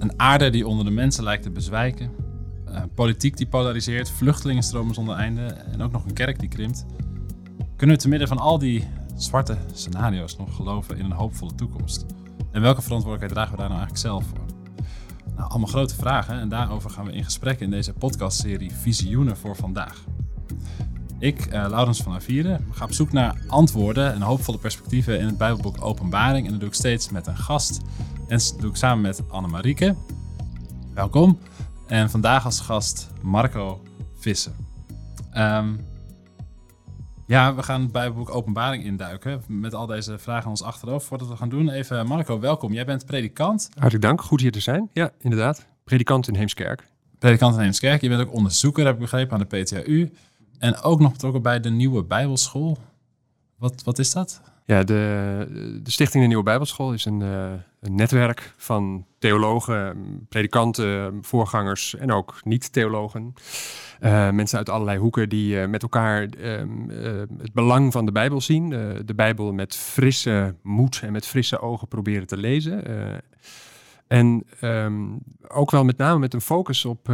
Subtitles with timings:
[0.00, 2.10] Een aarde die onder de mensen lijkt te bezwijken.
[2.68, 6.86] Uh, politiek die polariseert, vluchtelingenstromen zonder einde en ook nog een kerk die krimpt.
[7.76, 12.06] Kunnen we te midden van al die zwarte scenario's nog geloven in een hoopvolle toekomst?
[12.52, 14.44] En welke verantwoordelijkheid dragen we daar nou eigenlijk zelf voor?
[15.36, 19.56] Nou, allemaal grote vragen en daarover gaan we in gesprek in deze podcastserie Visioenen voor
[19.56, 20.04] vandaag.
[21.18, 25.38] Ik, uh, Laurens van Avieren, ga op zoek naar antwoorden en hoopvolle perspectieven in het
[25.38, 26.44] Bijbelboek Openbaring.
[26.44, 27.80] En dat doe ik steeds met een gast.
[28.30, 29.94] En dat doe ik samen met Anne-Marieke.
[30.94, 31.38] Welkom.
[31.86, 33.82] En vandaag als gast Marco
[34.14, 34.54] Vissen.
[35.36, 35.80] Um,
[37.26, 41.06] ja, we gaan het Bijbelboek Openbaring induiken met al deze vragen aan ons achterhoofd.
[41.06, 42.72] Voordat we gaan doen, even Marco, welkom.
[42.72, 43.68] Jij bent predikant.
[43.74, 44.90] Hartelijk dank, goed hier te zijn.
[44.92, 45.66] Ja, inderdaad.
[45.84, 46.88] Predikant in Heemskerk.
[47.18, 48.00] Predikant in Heemskerk.
[48.00, 50.12] Je bent ook onderzoeker, heb ik begrepen, aan de PTHU.
[50.58, 52.78] En ook nog betrokken bij de Nieuwe Bijbelschool.
[53.56, 54.40] Wat, wat is dat?
[54.64, 59.96] Ja, de, de Stichting de Nieuwe Bijbelschool is een, uh, een netwerk van theologen,
[60.28, 63.34] predikanten, voorgangers en ook niet-theologen.
[64.00, 66.88] Uh, mensen uit allerlei hoeken die uh, met elkaar ehm,
[67.38, 68.68] het belang van de Bijbel zien.
[69.04, 72.84] de Bijbel met frisse moed en met frisse ogen proberen te lezen.
[74.06, 77.08] en um, ook wel met name met een focus op,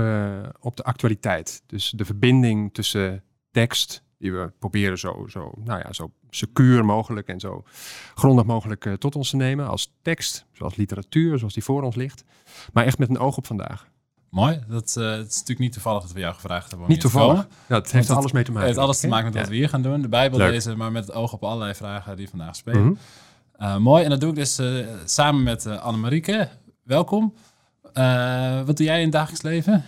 [0.60, 1.62] op de actualiteit.
[1.66, 7.28] Dus de verbinding tussen tekst, die we proberen zo, zo, nou ja, zo secuur mogelijk
[7.28, 7.64] en zo
[8.14, 11.94] grondig mogelijk uh, tot ons te nemen als tekst, zoals literatuur, zoals die voor ons
[11.94, 12.24] ligt.
[12.72, 13.88] Maar echt met een oog op vandaag.
[14.30, 14.60] Mooi.
[14.68, 16.88] Dat, uh, het is natuurlijk niet toevallig dat we jou gevraagd hebben.
[16.88, 17.46] Niet toevallig.
[17.68, 18.68] Ja, het heeft alles mee te maken.
[18.68, 20.02] Het heeft alles te maken met wat we hier gaan doen.
[20.02, 20.50] De Bijbel Leuk.
[20.50, 22.82] lezen, maar met het oog op allerlei vragen die vandaag spelen.
[22.82, 22.98] Mm
[23.58, 23.66] -hmm.
[23.66, 24.04] uh, mooi.
[24.04, 26.48] En dat doe ik dus uh, samen met Anne-Marieke.
[26.82, 27.34] Welkom.
[28.64, 29.84] wat doe jij in het dagelijks leven?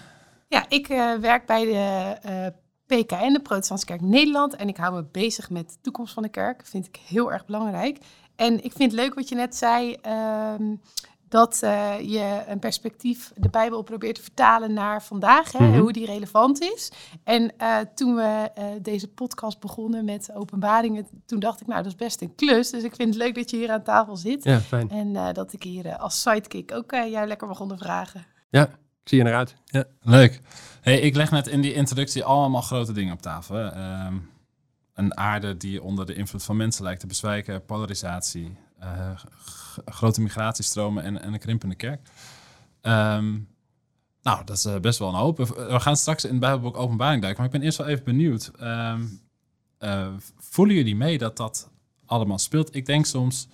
[0.48, 0.86] Ja, ik
[1.20, 2.52] werk bij de
[2.88, 4.56] PKN, de Protestantse Kerk Nederland.
[4.56, 6.58] En ik hou me bezig met de toekomst van de kerk.
[6.58, 7.98] Dat vind ik heel erg belangrijk.
[8.36, 9.96] En ik vind het leuk wat je net zei.
[10.60, 10.80] Um,
[11.28, 15.80] dat uh, je een perspectief, de Bijbel probeert te vertalen naar vandaag, hè, mm -hmm.
[15.80, 16.92] hoe die relevant is.
[17.24, 21.92] En uh, toen we uh, deze podcast begonnen met openbaringen, toen dacht ik, nou, dat
[21.92, 22.70] is best een klus.
[22.70, 24.44] Dus ik vind het leuk dat je hier aan tafel zit.
[24.44, 24.90] Ja, fijn.
[24.90, 28.26] En dat ik hier als sidekick ook jou lekker mag ondervragen.
[28.50, 28.70] Ja, ik
[29.08, 29.54] zie je eruit.
[29.64, 29.84] Ja.
[30.02, 30.40] Leuk.
[30.80, 33.56] Hey, ik leg net in die introductie allemaal grote dingen op tafel.
[33.56, 34.30] Um,
[34.94, 39.10] een aarde die onder de invloed van mensen lijkt te bezwijken, polarisatie, uh,
[39.84, 42.08] grote migratiestromen en, en, een krimpende kerk.
[42.82, 43.48] Um,
[44.22, 45.36] nou, dat is uh, best wel een hoop.
[45.38, 48.50] We gaan straks in het Bijbelboek Openbaring duiken, maar ik ben eerst wel even benieuwd.
[48.60, 49.20] Um,
[49.80, 51.70] uh, voelen jullie mee dat dat
[52.06, 52.74] allemaal speelt?
[52.74, 53.48] Ik denk soms,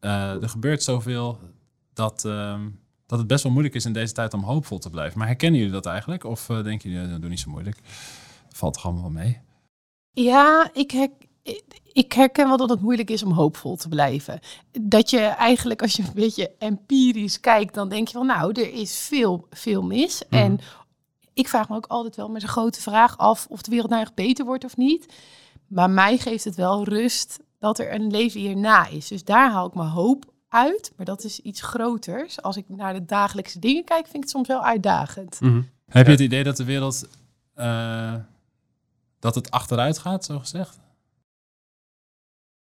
[0.00, 1.38] er gebeurt zoveel
[1.92, 2.24] dat
[3.10, 5.18] dat het best wel moeilijk is in deze tijd om hoopvol te blijven.
[5.18, 6.24] Maar herkennen jullie dat eigenlijk?
[6.24, 7.80] Of uh, denken jullie, dat doe niet zo moeilijk?
[8.48, 9.40] Valt toch allemaal wel mee?
[10.10, 11.08] Ja, ik, her
[11.92, 14.40] ik herken wel dat het moeilijk is om hoopvol te blijven.
[14.80, 18.72] Dat je eigenlijk, als je een beetje empirisch kijkt, dan denk je van, nou, er
[18.72, 20.22] is veel, veel mis.
[20.28, 20.38] Mm.
[20.38, 20.58] En
[21.32, 24.02] ik vraag me ook altijd wel met een grote vraag af of de wereld nou
[24.02, 25.14] echt beter wordt of niet.
[25.66, 29.08] Maar mij geeft het wel rust dat er een leven hierna is.
[29.08, 32.42] Dus daar haal ik mijn hoop uit, maar dat is iets groters.
[32.42, 35.40] Als ik naar de dagelijkse dingen kijk, vind ik het soms wel uitdagend.
[35.40, 35.68] Mm -hmm.
[35.86, 37.08] Heb je het idee dat de wereld
[37.56, 38.14] uh,
[39.18, 40.78] dat het achteruit gaat, zo gezegd?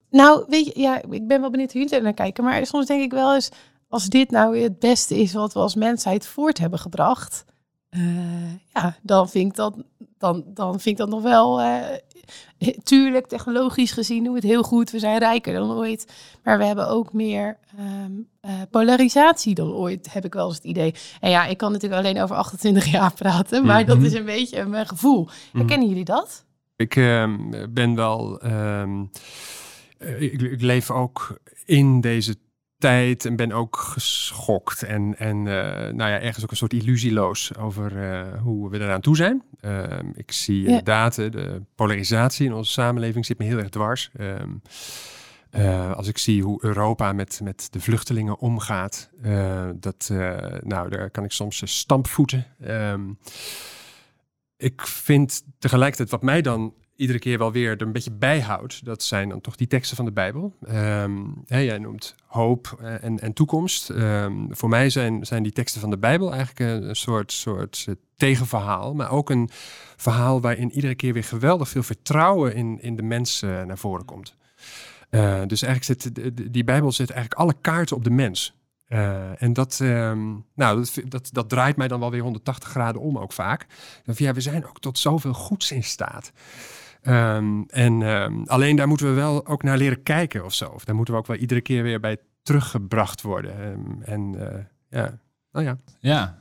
[0.09, 2.85] Nou, weet je, ja, ik ben wel benieuwd hoe jullie er naar kijken, maar soms
[2.85, 3.49] denk ik wel eens,
[3.87, 7.45] als dit nou het beste is wat we als mensheid voort hebben gebracht,
[7.89, 9.75] uh, ja, dan vind ik dat,
[10.17, 11.79] dan, dan vind ik dat nog wel uh,
[12.83, 14.91] tuurlijk, technologisch gezien doen we het heel goed.
[14.91, 16.13] We zijn rijker dan ooit.
[16.43, 20.65] Maar we hebben ook meer um, uh, polarisatie dan ooit, heb ik wel eens het
[20.65, 20.93] idee.
[21.19, 23.65] En ja, ik kan natuurlijk alleen over 28 jaar praten.
[23.65, 23.99] Maar mm -hmm.
[23.99, 25.21] dat is een beetje mijn gevoel.
[25.21, 25.59] Mm -hmm.
[25.59, 26.45] Herkennen jullie dat?
[26.75, 27.35] Ik uh,
[27.69, 28.41] ben wel...
[30.19, 32.35] Ik, ik, leef ook in deze
[32.85, 35.43] tijd en ben ook geschokt en, en uh,
[35.93, 39.43] nou ja, ergens ook een soort illusieloos over uh, hoe we eraan toe zijn.
[39.61, 40.67] Uh, ik zie ja.
[40.67, 44.09] inderdaad de polarisatie in onze samenleving zit me heel erg dwars.
[44.19, 44.61] Um,
[45.95, 49.09] als ik zie hoe Europa met, met de vluchtelingen omgaat,
[49.75, 50.09] dat,
[50.59, 52.45] nou, daar kan ik soms stampvoeten.
[52.67, 53.17] Um,
[54.57, 59.03] ik vind tegelijkertijd wat mij dan iedere keer wel weer er een beetje bijhoudt, dat
[59.03, 60.55] zijn dan toch die teksten van de Bijbel.
[61.45, 63.89] Hè, jij noemt hoop eh, en, en toekomst.
[63.89, 67.95] Um, voor mij zijn, zijn die teksten van de Bijbel eigenlijk een, soort, soort uh,
[68.17, 69.49] tegenverhaal, maar ook een
[69.95, 74.05] verhaal waarin iedere keer weer geweldig veel vertrouwen in, in de mens uh, naar voren
[74.05, 74.35] komt.
[75.47, 76.11] dus eigenlijk zit
[76.51, 78.53] die Bijbel zet eigenlijk alle kaarten op de mens.
[79.37, 83.17] En dat, um, nou, dat, dat, dat, draait mij dan wel weer 180 graden om
[83.17, 83.65] ook vaak.
[84.03, 86.31] Dan, ja, we zijn ook tot zoveel goeds in staat.
[87.07, 90.65] Um, en um, alleen daar moeten we wel ook naar leren kijken of zo.
[90.65, 93.67] Of daar moeten we ook wel iedere keer weer bij teruggebracht worden.
[93.67, 94.47] Um, en uh,
[94.89, 95.19] ja,
[95.51, 95.77] Nou ja.
[95.99, 96.39] Ja,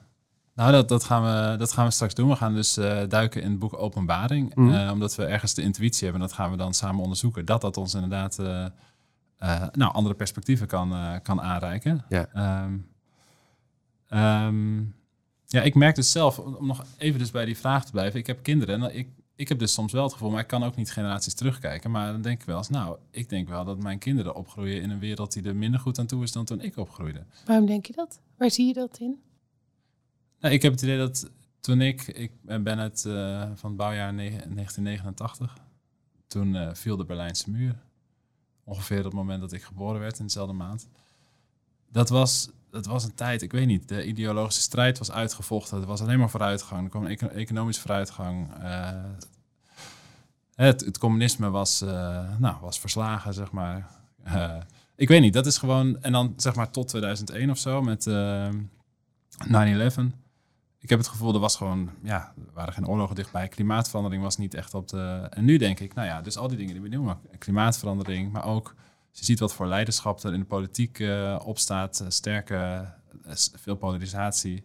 [0.55, 2.29] nou dat, dat, gaan we, dat gaan we straks doen.
[2.29, 4.55] We gaan dus eh, duiken in het boek Openbaring.
[4.55, 4.71] Mhm.
[4.71, 6.21] Eh, omdat we ergens de intuïtie hebben.
[6.21, 7.45] Dat gaan we dan samen onderzoeken.
[7.45, 8.67] Dat dat ons inderdaad eh,
[9.45, 12.05] eh, nou, andere perspectieven kan, eh, kan aanreiken.
[12.09, 12.27] Ja.
[12.33, 12.77] Ehm,
[14.09, 14.79] ehm,
[15.47, 18.21] ja, ik merk dus zelf, om om nog even dus bij die vraag te blijven.
[18.21, 20.63] Ik heb kinderen en ik, ik heb dus soms wel het gevoel, maar ik kan
[20.65, 21.91] ook niet generaties terugkijken.
[21.91, 24.91] Maar dan denk ik wel eens, nou, ik denk wel dat mijn kinderen opgroeien in
[24.91, 27.25] een wereld die er minder goed aan toe is dan toen ik opgroeide.
[27.45, 28.21] Waarom denk je dat?
[28.37, 29.19] Waar zie je dat in?
[30.41, 34.15] Nou, ik heb het idee dat toen ik, ik ben het eh, van het bouwjaar
[34.15, 35.57] ne- 1989,
[36.27, 37.83] toen eh, viel de Berlijnse muur.
[38.65, 40.89] Ongeveer op het moment dat ik geboren werd in dezelfde maand.
[41.91, 45.81] Dat was, dat was een tijd, ik weet niet, de ideologische strijd was uitgevochten.
[45.81, 46.85] Er was alleen maar vooruitgang.
[46.85, 48.49] Er kwam een eco- economische vooruitgang.
[48.63, 48.91] Eh,
[50.55, 53.91] het, het communisme was, eh, nou, was verslagen, zeg maar.
[54.23, 54.57] Eh,
[54.97, 56.03] ik weet niet, dat is gewoon...
[56.03, 58.49] En dan zeg maar tot 2001 of zo met eh
[59.49, 60.13] 9-11.
[60.79, 63.49] Ik heb het gevoel, er was gewoon, ja, er waren geen oorlogen dichtbij.
[63.49, 65.27] Klimaatverandering was niet echt op de.
[65.31, 68.45] En nu denk ik, nou ja, dus al die dingen die we noemen, klimaatverandering, maar
[68.45, 68.75] ook
[69.19, 72.55] je ziet wat voor leiderschap er in de politiek eh, opstaat, eh, sterke,
[73.25, 74.65] eh, veel polarisatie,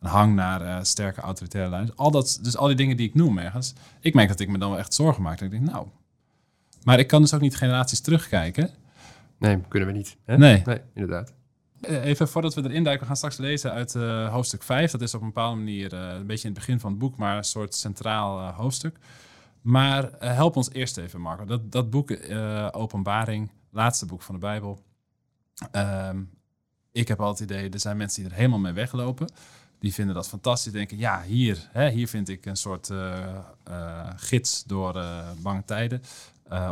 [0.00, 1.96] een hang naar sterke autoritaire leiders.
[1.96, 3.74] Al dat, dus al die dingen die ik noem ergens.
[4.00, 5.38] Ik merk dat ik me dan wel echt zorgen maak.
[5.38, 5.86] Dat ik denk, nou,
[6.82, 8.70] maar ik kan dus ook niet generaties terugkijken.
[9.38, 10.16] Nee, kunnen we niet.
[10.24, 10.38] Hè?
[10.38, 10.62] Nee.
[10.64, 11.32] Nee, inderdaad.
[11.80, 13.92] Even voordat we erin duiken, we gaan straks lezen uit
[14.30, 14.90] hoofdstuk 5.
[14.90, 17.36] Dat is op een bepaalde manier een beetje in het begin van het boek, maar
[17.36, 18.98] een soort centraal hoofdstuk.
[19.60, 21.44] Maar help ons eerst even, Marco.
[21.44, 22.16] Dat, dat boek,
[22.70, 24.82] Openbaring, laatste boek van de Bijbel.
[25.70, 26.20] Ehm,
[26.92, 29.32] ik heb altijd het idee, er zijn mensen die er helemaal mee weglopen.
[29.78, 30.72] Die vinden dat fantastisch.
[30.72, 33.18] Denken, ja, hier, hè, hier vind ik een soort eh,
[33.64, 36.02] eh, gids door eh, bange tijden.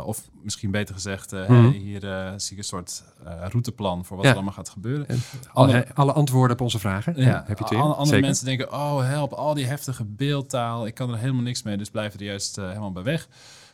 [0.05, 1.69] Of misschien beter gezegd, Mhm.
[1.69, 2.01] hier
[2.37, 4.31] zie ik een soort routeplan voor wat Ja.
[4.31, 5.19] er allemaal gaat gebeuren.
[5.53, 7.13] Alle, alle antwoorden op onze vragen.
[7.17, 7.65] Ja, heb je?
[7.75, 8.21] An- andere Zeker.
[8.21, 11.89] mensen denken, oh help, al die heftige beeldtaal, ik kan er helemaal niks mee, dus
[11.89, 13.27] blijven er juist helemaal bij weg.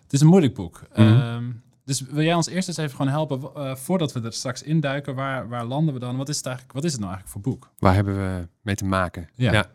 [0.03, 0.81] Het is een moeilijk boek.
[0.93, 1.51] Ehm,
[1.85, 5.15] dus wil jij ons eerst eens even gewoon helpen, eh, voordat we er straks induiken,
[5.15, 6.17] waar, waar landen we dan?
[6.17, 7.71] Wat is, het eigenlijk, wat is het nou eigenlijk voor boek?
[7.79, 9.29] Waar hebben we mee te maken?
[9.33, 9.69] Ja.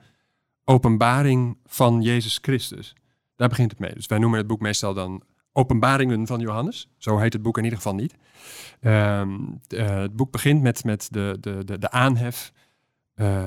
[0.64, 2.94] Openbaring van Jezus Christus.
[3.36, 3.94] Daar begint het mee.
[3.94, 5.22] Dus wij noemen het boek meestal dan
[5.52, 6.88] Openbaringen van Johannes.
[6.98, 8.14] Zo heet het boek in ieder geval niet.
[8.80, 12.52] Ehm, eh, het boek begint met, met de, de, de, de aanhef,
[13.14, 13.44] eh,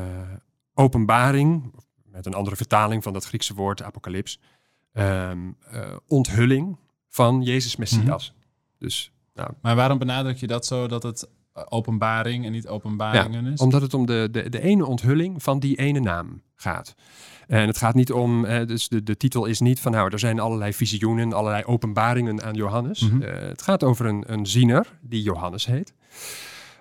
[0.74, 1.74] openbaring,
[2.06, 4.39] met een andere vertaling van dat Griekse woord apocalyps,
[4.92, 6.77] ehm, eh, onthulling
[7.07, 8.33] van Jezus Messias.
[8.83, 11.30] Dus nou, Maar waarom benadruk je dat zo dat het
[11.69, 13.59] openbaring en niet openbaringen is?
[13.59, 16.95] Omdat het om de, de, de ene onthulling van die ene naam gaat.
[17.47, 20.19] En het gaat niet om, eh, dus de, de titel is niet van nou, er
[20.19, 23.00] zijn allerlei visioenen, allerlei openbaringen aan Johannes.
[23.00, 23.21] Mhm.
[23.21, 25.94] Eh, het gaat over een, een ziener die Johannes heet.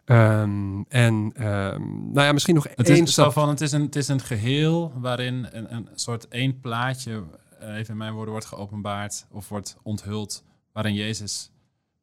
[0.04, 1.81] Ehm, en ehm,
[2.12, 3.32] nou ja, misschien nog Het één is, stap.
[3.32, 7.22] van, het, is een, het is een geheel waarin een, een soort één plaatje,
[7.58, 11.51] eh, even in mijn woorden, wordt geopenbaard of wordt onthuld, waarin Jezus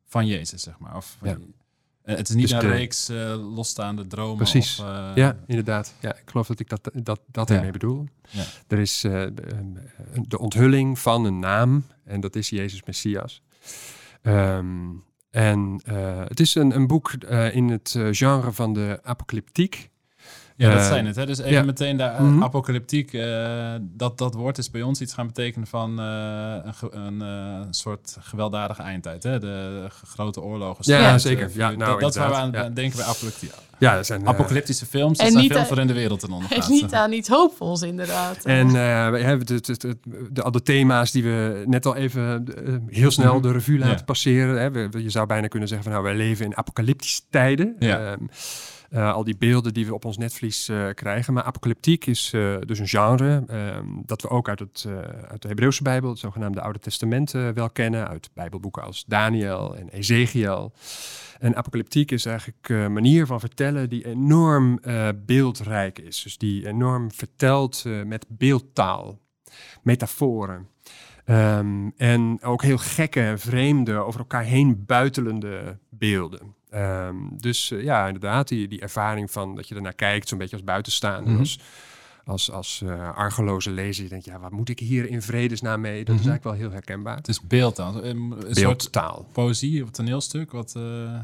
[0.10, 0.96] van Jezus, zeg maar.
[0.96, 1.38] Of, Ja.
[2.04, 4.36] Eh, het is niet Dus een de- reeks eh, losstaande dromen.
[4.38, 4.80] Precies.
[4.80, 5.94] Of, eh, Ja, inderdaad.
[6.00, 7.56] Ja, ik geloof dat ik dat, dat, dat Ja.
[7.56, 8.06] ermee bedoel.
[8.30, 8.44] Ja.
[8.68, 13.42] Er is de, onthulling van een naam en dat is Jezus Messias.
[14.22, 14.88] Ehm,
[15.30, 15.82] en
[16.28, 17.12] het is een, een boek
[17.52, 19.90] in het genre van de apocalyptiek.
[20.68, 21.16] Ja, dat zijn het.
[21.16, 21.26] Hè?
[21.26, 21.64] Dus even ja.
[21.64, 22.44] meteen daar, eh, Mhm.
[22.44, 26.56] apocalyptiek, eh, dat, dat woord is bij ons iets gaan betekenen van eh,
[26.92, 29.24] een, een eh, soort gewelddadige eindtijd.
[29.24, 29.40] Hè?
[29.40, 30.84] De, grote oorlogen.
[30.88, 31.50] Ja, zeker.
[31.54, 32.70] Ja, nou, dat, dat is waar we aan ja.
[32.70, 33.52] denken bij apocalyptiek.
[33.78, 36.52] Ja, dat zijn, Apocalyptische films, dat En zijn niet, films waarin de wereld ten onder
[36.52, 38.46] En niet aan iets hoopvols, inderdaad.
[38.46, 38.74] En eh,
[39.10, 39.98] we hebben de, de, de,
[40.32, 42.46] de, al de thema's die we net al even
[42.88, 43.42] heel snel Mhm.
[43.42, 44.04] de revue laten Ja.
[44.04, 44.58] passeren.
[44.74, 44.98] Hè.
[45.00, 47.76] Je zou bijna kunnen zeggen van nou, wij leven in apocalyptische tijden.
[47.80, 48.12] Ja.
[48.12, 48.24] Ehm,
[48.90, 51.34] eh, al die beelden die we op ons netvlies eh, krijgen.
[51.34, 54.88] Maar apocalyptiek is eh, dus een genre ehm, dat we ook uit, het,
[55.28, 58.08] uit de Hebreeuwse Bijbel, het zogenaamde Oude Testament, wel kennen.
[58.08, 60.74] Uit bijbelboeken als Daniel en Ezekiel.
[61.40, 64.80] En apocalyptiek is eigenlijk een manier van vertellen die enorm
[65.26, 66.24] beeldrijk is.
[66.24, 69.20] Dus die enorm vertelt met beeldtaal,
[69.84, 70.68] metaforen.
[71.26, 76.58] Ehm, en ook heel gekke, vreemde, over elkaar heen buitelende beelden.
[76.70, 80.56] Ehm, dus eh, ja, inderdaad, die, die ervaring van dat je ernaar kijkt, zo'n beetje
[80.56, 81.40] als buitenstaander, Mhm.
[81.40, 81.60] als,
[82.26, 84.04] als, als eh, argeloze lezer.
[84.04, 86.04] Je denkt, ja, wat moet ik hier in vredesnaam mee?
[86.06, 86.30] Dat is Mhm.
[86.30, 87.16] eigenlijk wel heel herkenbaar.
[87.16, 88.04] Het is beeldtaal.
[88.04, 89.28] Een, een soort Beeldtaal.
[89.32, 90.52] poëzie of toneelstuk.
[90.52, 91.20] Wat, eh,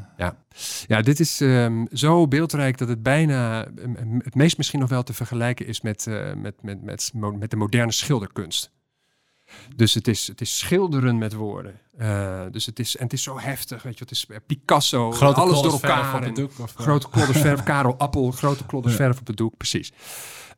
[0.86, 5.02] Ja, dit is ehm, zo beeldrijk dat het bijna ehm, het meest misschien nog wel
[5.02, 8.74] te vergelijken is met, met, met, met, met de moderne schilderkunst.
[9.76, 11.80] Dus het is, het is schilderen met woorden.
[12.00, 14.04] Uh, dus het is, en het is zo heftig, weet je.
[14.04, 16.22] Het is Picasso, grote alles door elkaar.
[16.22, 19.04] het doek, of, grote klodders verf, Karel Appel, grote klodders Ja.
[19.04, 19.92] verf op het doek, precies.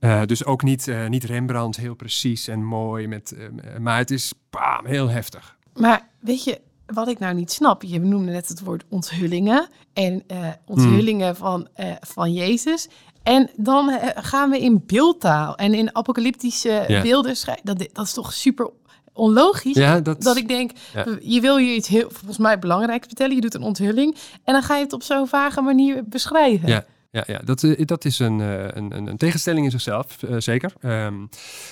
[0.00, 3.07] Uh, dus ook niet, uh, niet Rembrandt, heel precies en mooi.
[3.07, 5.57] Met, uh, maar het is bam, heel heftig.
[5.75, 10.23] Maar weet je, wat ik nou niet snap, je noemde net het woord onthullingen en
[10.33, 11.37] uh, onthullingen hmm.
[11.37, 12.88] van, uh, van Jezus.
[13.23, 17.02] En dan uh, gaan we in beeldtaal en in apocalyptische Ja.
[17.02, 17.64] beelden schrijven.
[17.64, 18.71] Dat, dat is toch super
[19.18, 19.76] onlogisch?
[19.76, 21.04] Ja, dat, Dat ik denk, Ja.
[21.20, 23.34] je wil je iets heel, volgens mij belangrijks vertellen.
[23.34, 26.68] Je doet een onthulling en dan ga je het op zo'n vage manier beschrijven.
[26.68, 26.84] Ja.
[27.10, 30.34] Ja, ja dat, eh, dat is een, eh, een, een, een tegenstelling in zichzelf, eh,
[30.38, 30.72] zeker.
[30.80, 30.92] Ehm,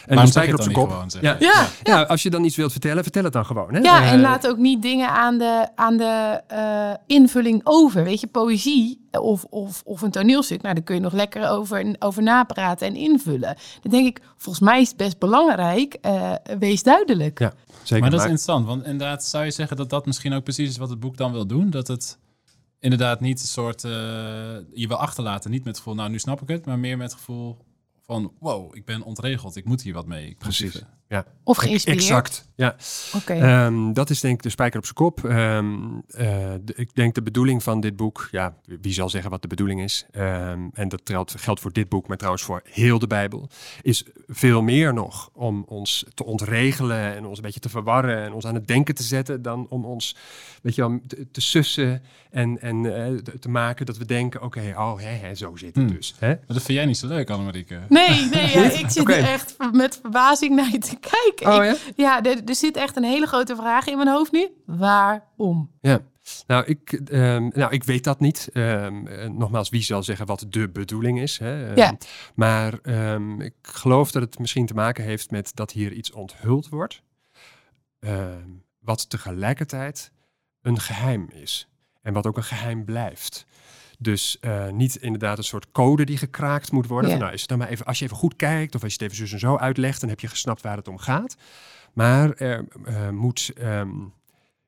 [0.06, 0.90] en je spijker het op dan zijn kop.
[0.90, 1.10] gewoon?
[1.10, 1.36] Zeg Ja.
[1.38, 1.68] Ja.
[1.82, 3.74] Ja, als je dan iets wilt vertellen, vertel het dan gewoon.
[3.74, 3.80] Hè?
[3.80, 8.04] Ja, en laat ook niet dingen aan de, aan de eh, invulling over.
[8.04, 11.96] Weet je, poëzie of, of, of een toneelstuk, nou, daar kun je nog lekker over,
[11.98, 13.56] over napraten en invullen.
[13.82, 17.38] Dan denk ik, volgens mij is het best belangrijk, eh, wees duidelijk.
[17.38, 17.52] Ja,
[17.82, 18.00] zeker.
[18.00, 20.68] Maar dat is maar- interessant, want inderdaad zou je zeggen dat dat misschien ook precies
[20.68, 21.70] is wat het boek dan wil doen.
[21.70, 22.18] Dat het
[22.86, 23.90] inderdaad niet een soort, eh,
[24.72, 27.10] je wil achterlaten, niet met het gevoel, nou nu snap ik het, maar meer met
[27.10, 27.56] het gevoel
[28.00, 30.34] van, wow, ik ben ontregeld, ik moet hier wat mee.
[30.38, 30.74] Precies.
[30.74, 30.88] even-
[31.44, 32.02] Of geïnspireerd.
[32.02, 32.76] Exact, ja.
[33.14, 33.32] Oké.
[33.32, 35.25] Ehm, dat is denk ik de spijker op zijn kop.
[35.25, 35.75] Ehm,
[36.08, 36.26] eh,
[36.62, 39.82] de- ik denk de bedoeling van dit boek, ja, wie zal zeggen wat de bedoeling
[39.82, 40.06] is?
[40.10, 43.48] Ehm, en dat geldt, geldt voor dit boek, maar trouwens voor heel de Bijbel.
[43.82, 48.32] Is veel meer nog om ons te ontregelen en ons een beetje te verwarren en
[48.32, 50.16] ons aan het denken te zetten, dan om ons,
[50.62, 54.75] weet je wel, te, te sussen en, en eh, te- maken dat we denken, oké,
[54.76, 55.94] oh, hè, hè, zo zit het Hmm.
[55.94, 56.14] dus.
[56.18, 56.28] Hè?
[56.28, 57.80] Maar dat vind jij niet zo leuk, Annemarieke.
[57.88, 61.46] Nee, nee, ja, ik zit er echt met verbazing naar je te kijken.
[61.58, 62.20] Oh Ik- ja?
[62.20, 64.48] ja, er, er zit echt een hele grote vraag in mijn hoofd nu.
[64.66, 65.70] Waarom?
[65.80, 66.00] Ja,
[66.46, 68.48] nou ik, ehm, nou, ik weet dat niet.
[68.52, 71.38] Ehm, eh, nogmaals, wie zal zeggen wat de bedoeling is?
[71.38, 71.66] Hè?
[71.68, 71.96] Ehm, Ja.
[72.34, 76.68] Maar ehm, ik geloof dat het misschien te maken heeft met dat hier iets onthuld
[76.68, 77.02] wordt.
[78.00, 78.48] ehm,
[78.78, 80.12] wat tegelijkertijd
[80.62, 81.68] een geheim is.
[82.02, 83.46] En wat ook een geheim blijft.
[83.98, 87.10] Dus eh, niet inderdaad een soort code die gekraakt moet worden.
[87.10, 87.16] Ja.
[87.16, 88.98] Van, nou, is het dan maar even, als je even goed kijkt of als je
[88.98, 91.36] het even zus en zo uitlegt, dan heb je gesnapt waar het om gaat.
[91.92, 93.90] Maar er eh, moet ehm,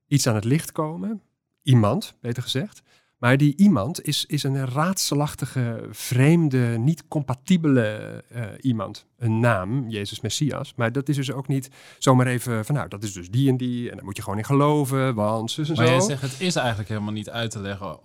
[0.07, 1.23] iets aan het licht komen.
[1.63, 2.83] Iemand, beter gezegd.
[3.19, 9.07] Maar die iemand is, is een raadselachtige, vreemde, niet compatibele eh, iemand.
[9.17, 10.73] Een naam, Jezus Messias.
[10.77, 13.57] Maar dat is dus ook niet zomaar even van, nou, dat is dus die en
[13.57, 13.91] die.
[13.91, 15.93] En daar moet je gewoon in geloven, want zus en Maar zo.
[15.93, 17.99] jij zegt, het is eigenlijk helemaal niet uit te leggen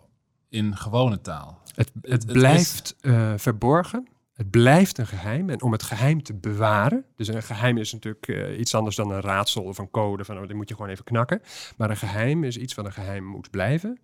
[0.54, 1.62] in gewone taal.
[1.76, 4.08] Het, het het is- blijft eh, verborgen.
[4.34, 5.50] Het blijft een geheim.
[5.50, 7.06] En om het geheim te bewaren.
[7.16, 10.26] Dus een geheim is natuurlijk eh, iets anders dan een raadsel of een code.
[10.26, 11.42] Van oh, dit moet je gewoon even knakken.
[11.78, 14.00] Maar een geheim is iets wat een geheim moet blijven.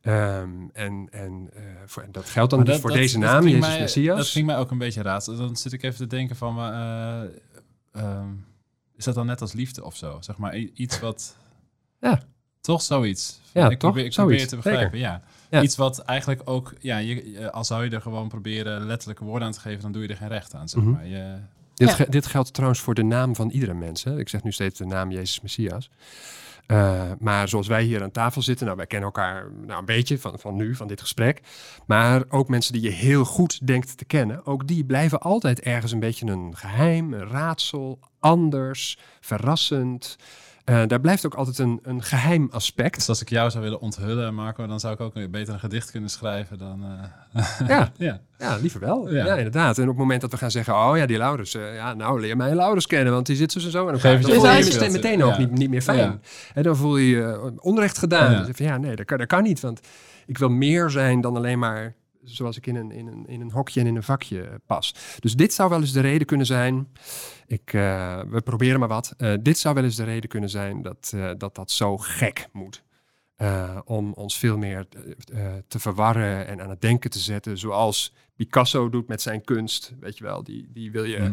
[0.00, 3.18] Ehm, en en, eh, voor, en dat geldt dan Maar dus dat- voor dat- deze
[3.18, 4.16] dat naam, Jezus mij- Messias.
[4.16, 5.36] Dat ging mij ook een beetje raadsel.
[5.36, 6.58] Dan zit ik even te denken van,
[7.92, 8.26] ehm,
[8.96, 10.16] is dat dan net als liefde of zo?
[10.20, 11.36] Zeg maar iets wat...
[12.00, 12.22] Ja.
[12.64, 13.40] Toch zoiets.
[13.52, 13.78] Ja, ik toch?
[13.78, 15.22] Probeer, ik probeer Zoiets, het te begrijpen, ja.
[15.50, 15.62] Ja.
[15.62, 19.46] Iets wat eigenlijk ook, ja, je, je- als zou je er gewoon proberen letterlijke woorden
[19.46, 20.90] aan te geven, dan doe je er geen recht aan, zeg Mhm.
[20.92, 21.06] maar.
[21.06, 21.34] Je,
[21.74, 21.94] Dit, Ja.
[21.94, 24.04] ge- dit geldt trouwens voor de naam van iedere mens.
[24.04, 24.18] Hè?
[24.18, 25.90] Ik zeg nu steeds de naam Jezus Messias.
[26.66, 30.18] Eh, maar zoals wij hier aan tafel zitten, nou, wij kennen elkaar nou, een beetje
[30.18, 31.40] van, van nu, van dit gesprek.
[31.86, 35.92] Maar ook mensen die je heel goed denkt te kennen, ook die blijven altijd ergens
[35.92, 40.16] een beetje een geheim, een raadsel, anders, verrassend.
[40.64, 42.94] Eh, daar blijft ook altijd een, een geheim aspect.
[42.94, 45.90] dus als ik jou zou willen onthullen, Marco, dan zou ik ook beter een gedicht
[45.90, 46.84] kunnen schrijven dan...
[47.32, 48.20] eh, Ja, ja.
[48.38, 49.10] ja, liever wel.
[49.12, 49.24] Ja.
[49.26, 49.34] Ja.
[49.36, 49.76] inderdaad.
[49.76, 52.20] En op het moment dat we gaan zeggen, oh ja, die Laurens, eh, ja, nou
[52.20, 53.86] leer mij Laurens kennen, want die zit zo en zo.
[53.86, 55.38] En dan Geef het dan je voel je meteen, meteen ook Ja.
[55.38, 56.22] niet, niet meer fijn.
[56.54, 58.46] En dan voel je je onrecht gedaan.
[58.46, 59.60] Je van, ja, nee, dat kan, dat kan niet.
[59.60, 59.80] Want
[60.26, 61.94] ik wil meer zijn dan alleen maar
[62.24, 64.94] zoals ik in een, in, een, in een hokje en in een vakje eh, pas.
[65.20, 66.88] Dus dit zou wel eens de reden kunnen zijn.
[67.46, 69.14] Ik, eh, we proberen maar wat.
[69.16, 72.82] Eh, dit zou wel eens de reden kunnen zijn dat dat, dat zo gek moet.
[73.84, 74.86] Om ons veel meer
[75.68, 77.58] te verwarren en aan het denken te zetten.
[77.58, 79.94] Zoals Picasso doet met zijn kunst.
[80.00, 81.32] Weet je wel, die, die wil je Mm.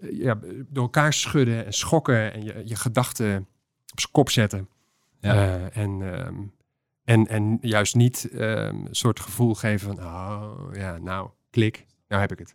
[0.00, 3.36] eh, ja, door elkaar schudden en schokken en je, je gedachten
[3.92, 4.68] op zijn kop zetten.
[5.20, 5.68] Ja.
[5.70, 6.36] En, ehm,
[7.10, 12.20] en, en juist niet ehm, een soort gevoel geven van, oh ja, nou, klik, nou
[12.20, 12.54] heb ik het.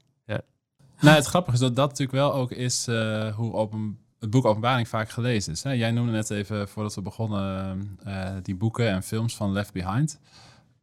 [1.00, 4.46] Nou, het grappige is dat dat natuurlijk wel ook is eh, hoe open, het boek
[4.46, 5.64] Openbaring vaak gelezen is.
[5.64, 5.72] Hè?
[5.72, 10.20] Jij noemde net even, voordat we begonnen, eh, die boeken en films van Left Behind.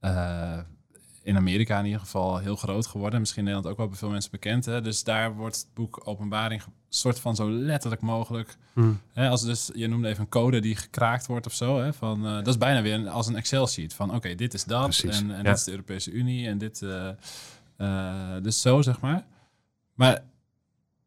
[0.00, 0.58] Eh,
[1.22, 3.20] in Amerika in ieder geval heel groot geworden.
[3.20, 4.64] Misschien in Nederland ook wel bij veel mensen bekend.
[4.64, 4.80] Hè?
[4.80, 8.56] Dus daar wordt het boek Openbaring soort van zo letterlijk mogelijk.
[9.12, 9.28] Hè?
[9.28, 11.80] Als dus, je noemde even een code die gekraakt wordt of zo.
[11.80, 11.92] Hè?
[11.92, 13.94] Van, eh, dat is bijna weer een, als een Excel-sheet.
[13.94, 15.42] Van oké, dit is dat Precies, en, en ja.
[15.42, 16.82] dit is de Europese Unie en dit...
[16.82, 17.08] eh,
[17.76, 19.26] eh, dus zo, zeg maar.
[19.94, 20.24] Maar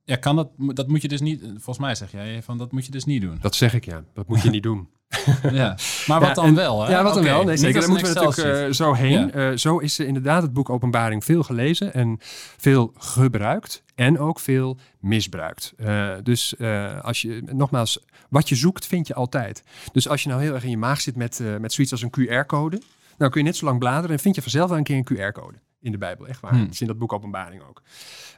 [0.04, 2.86] Ja, kan dat, dat moet je dus niet, volgens mij zeg jij van dat moet
[2.86, 3.38] je dus niet doen.
[3.42, 4.90] Dat zeg ik ja, dat moet je niet doen.
[5.52, 5.78] Ja.
[6.08, 6.84] Maar wat Ja, dan en- wel?
[6.84, 6.92] Hè?
[6.92, 7.44] Ja, wat dan wel?
[7.44, 7.80] Nee, zeker.
[7.80, 9.32] Daar moeten we natuurlijk eh, zo heen.
[9.34, 9.50] Ja.
[9.52, 12.18] Eh, zo is inderdaad het boek Openbaring veel gelezen en
[12.58, 15.74] veel gebruikt en ook veel misbruikt.
[15.78, 16.60] Eh, dus
[17.02, 19.64] als je, nogmaals, wat je zoekt vind je altijd.
[19.92, 22.14] Dus als je nou heel erg in je maag zit met, met zoiets als een
[22.20, 22.82] QR-code,
[23.18, 25.32] dan kun je net zo lang bladeren en vind je vanzelf wel een keer een
[25.32, 25.58] QR-code.
[25.86, 26.52] In de Bijbel, echt waar.
[26.52, 26.64] Hmm.
[26.64, 27.82] Dat is in dat boek Openbaring ook.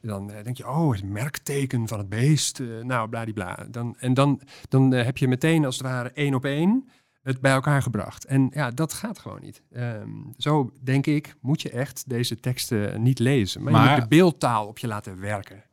[0.01, 2.60] Dan eh, denk je, oh, het merkteken van het beest.
[2.60, 3.66] eh, nou, bladibla.
[3.72, 6.89] Dan, en dan, dan eh, heb je meteen als het ware één op één
[7.22, 8.25] het bij elkaar gebracht.
[8.25, 9.62] En ja, dat gaat gewoon niet.
[9.72, 13.63] Ehm, zo denk ik, moet je echt deze teksten niet lezen.
[13.63, 15.63] Maar, je moet de beeldtaal op je laten werken.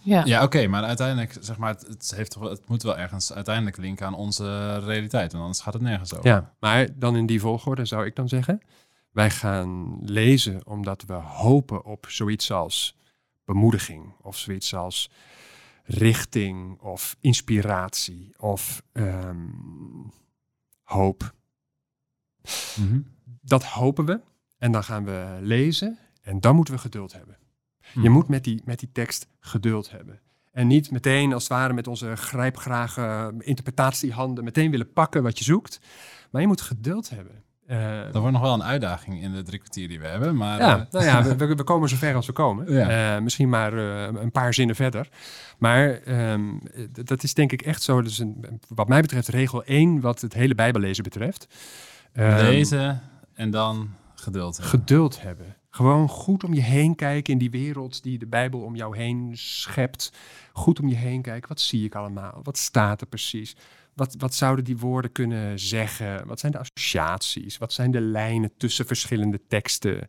[0.00, 0.24] Ja.
[0.24, 3.32] Ja, oké, maar uiteindelijk, zeg maar, het, het, heeft toch, wel- het moet wel ergens
[3.32, 6.30] uiteindelijk linken aan onze realiteit, want anders gaat het nergens over.
[6.30, 8.60] Ja, maar dan in die volgorde zou ik dan zeggen.
[9.12, 12.96] Wij gaan lezen omdat we hopen op zoiets als
[13.44, 14.14] bemoediging.
[14.20, 15.10] Of zoiets als
[15.84, 19.48] richting of inspiratie of ehm,
[20.82, 21.34] hoop.
[22.76, 23.00] Mhm.
[23.40, 24.20] Dat hopen we.
[24.58, 25.98] En dan gaan we lezen.
[26.22, 27.36] En dan moeten we geduld hebben.
[28.02, 30.20] Je moet met die, met die tekst geduld hebben.
[30.50, 35.44] En niet meteen als het ware met onze grijpgrage interpretatiehanden meteen willen pakken wat je
[35.44, 35.80] zoekt.
[36.30, 37.44] Maar je moet geduld hebben.
[37.66, 40.58] Eh, Dat wordt nog wel een uitdaging in de drie kwartier die we hebben, maar...
[40.58, 42.72] ja, eh, nou ja, we, komen zo ver als we komen.
[42.72, 43.14] Ja.
[43.16, 45.08] Eh, misschien maar eh, een paar zinnen verder.
[45.58, 46.42] Maar ehm,
[46.90, 48.02] dat is denk ik echt zo.
[48.02, 51.46] Dus een, wat mij betreft regel 1 wat het hele Bijbellezen betreft.
[52.12, 53.02] Ehm, lezen
[53.34, 54.78] en dan geduld hebben.
[54.80, 55.56] Geduld hebben.
[55.70, 59.30] Gewoon goed om je heen kijken in die wereld die de Bijbel om jou heen
[59.34, 60.12] schept.
[60.52, 61.48] Goed om je heen kijken.
[61.48, 62.40] Wat zie ik allemaal?
[62.42, 63.56] Wat staat er precies?
[63.94, 66.26] Wat, wat zouden die woorden kunnen zeggen?
[66.26, 67.58] Wat zijn de associaties?
[67.58, 70.06] Wat zijn de lijnen tussen verschillende teksten?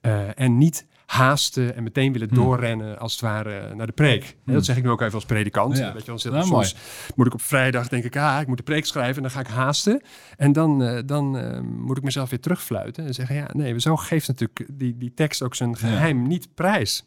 [0.00, 2.34] Eh, en niet haasten en meteen willen Hm.
[2.34, 4.36] doorrennen als het ware naar de preek.
[4.44, 5.76] Dat zeg ik nu ook even als predikant.
[5.76, 5.92] Ja.
[5.92, 6.76] Weet je, wel, Nou, soms
[7.16, 9.40] moet ik op vrijdag denk ik, ah, ik moet de preek schrijven en dan ga
[9.40, 10.02] ik haasten.
[10.36, 13.96] En dan, eh, dan eh, moet ik mezelf weer terugfluiten en zeggen, ja, nee, zo
[13.96, 17.04] geeft natuurlijk die, die tekst ook zijn geheim niet prijs.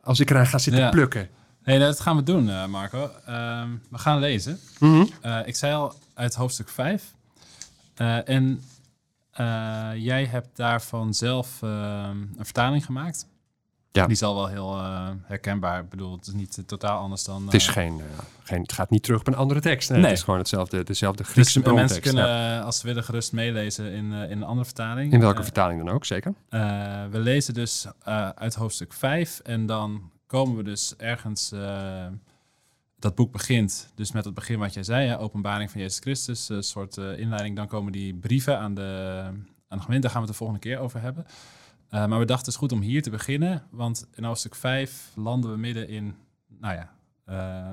[0.00, 0.90] Als ik eraan ga zitten Ja.
[0.90, 1.28] plukken.
[1.64, 3.10] Nee, dat gaan we doen, eh, Marco.
[3.26, 4.58] Ehm, we gaan lezen.
[5.20, 7.14] Eh, ik zei al uit hoofdstuk 5.
[7.94, 8.62] Eh, en
[9.96, 13.26] jij hebt daarvan zelf ehm, een vertaling gemaakt.
[13.90, 14.02] Ja.
[14.02, 14.80] Die is al wel heel
[15.22, 15.80] herkenbaar.
[15.80, 17.44] Ik bedoel, het is niet totaal anders dan...
[17.44, 18.00] Het, is geen,
[18.42, 19.88] geen, het gaat niet terug op een andere tekst.
[19.88, 20.08] Nee, Nee.
[20.08, 22.60] Het is gewoon hetzelfde, dezelfde dus Griekse eh, mensen kunnen, ja.
[22.60, 25.12] als ze willen, gerust meelezen in, in een andere vertaling.
[25.12, 26.34] In welke vertaling dan ook, zeker.
[27.10, 27.86] We lezen dus
[28.34, 31.52] uit hoofdstuk 5 en dan komen we dus ergens.
[31.52, 32.06] eh,
[32.98, 36.48] dat boek begint dus met het begin wat jij zei, hè, openbaring van Jezus Christus,
[36.48, 37.56] een soort eh, inleiding.
[37.56, 39.22] Dan komen die brieven aan de,
[39.68, 41.24] aan de gemeente, daar gaan we het de volgende keer over hebben.
[41.88, 45.12] Eh, maar we dachten het is goed om hier te beginnen, want in hoofdstuk 5
[45.14, 46.14] landen we midden in,
[46.48, 46.90] nou ja,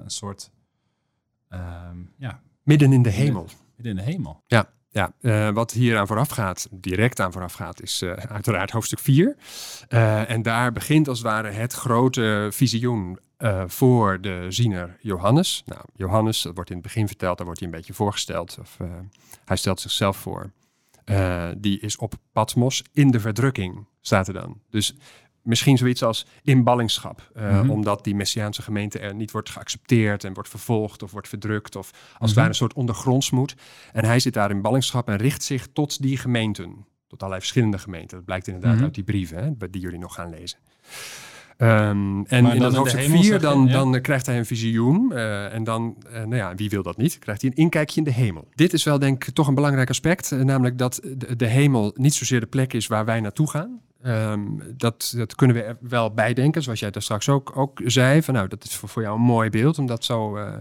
[0.04, 0.52] een soort,
[1.48, 3.48] ehm, ja, Midden in de hemel.
[3.76, 4.43] midden in de hemel.
[4.48, 8.99] Ja, eh, wat hier aan vooraf gaat, direct aan vooraf gaat, is eh, uiteraard hoofdstuk
[8.99, 9.36] 4.
[9.88, 13.19] Eh, en daar begint als het ware het grote visioen
[13.65, 15.63] voor de ziener Johannes.
[15.65, 18.58] Nou, Johannes, dat wordt in het begin verteld, daar wordt hij een beetje voorgesteld.
[18.62, 18.78] Of,
[19.45, 20.52] hij stelt zichzelf voor.
[21.58, 24.62] Die is op Patmos in de verdrukking, staat er dan.
[24.69, 24.95] Dus
[25.50, 27.30] misschien zoiets als in ballingschap.
[27.34, 27.70] eh, Mhm.
[27.70, 31.76] Omdat die Messiaanse gemeente er niet wordt geaccepteerd en wordt vervolgd of wordt verdrukt.
[31.76, 32.36] Of als het Mhm.
[32.36, 33.56] ware een soort ondergronds moet.
[33.94, 36.86] En hij zit daar in ballingschap en richt zich tot die gemeenten.
[37.08, 38.18] Tot allerlei verschillende gemeenten.
[38.18, 38.84] Dat blijkt inderdaad Mhm.
[38.84, 40.58] uit die brieven hè, die jullie nog gaan lezen.
[41.58, 43.72] Ehm, en in dat hoofdstuk hemel 4 zeg je, dan, ja?
[43.72, 45.12] dan eh, krijgt hij een visioen.
[45.14, 47.20] eh, en dan, nou ja, wie wil dat niet?
[47.20, 48.48] Krijgt hij een inkijkje in de hemel.
[48.56, 50.32] Dit is wel denk ik toch een belangrijk aspect.
[50.32, 53.80] namelijk dat de, de hemel niet zozeer de plek is waar wij naartoe gaan.
[54.02, 54.42] Ehm,
[54.78, 58.22] dat, dat kunnen we er wel bijdenken, zoals jij daar straks ook, ook zei.
[58.24, 60.54] Van, nou, dat is voor, voor jou een mooi beeld om dat zo, eh,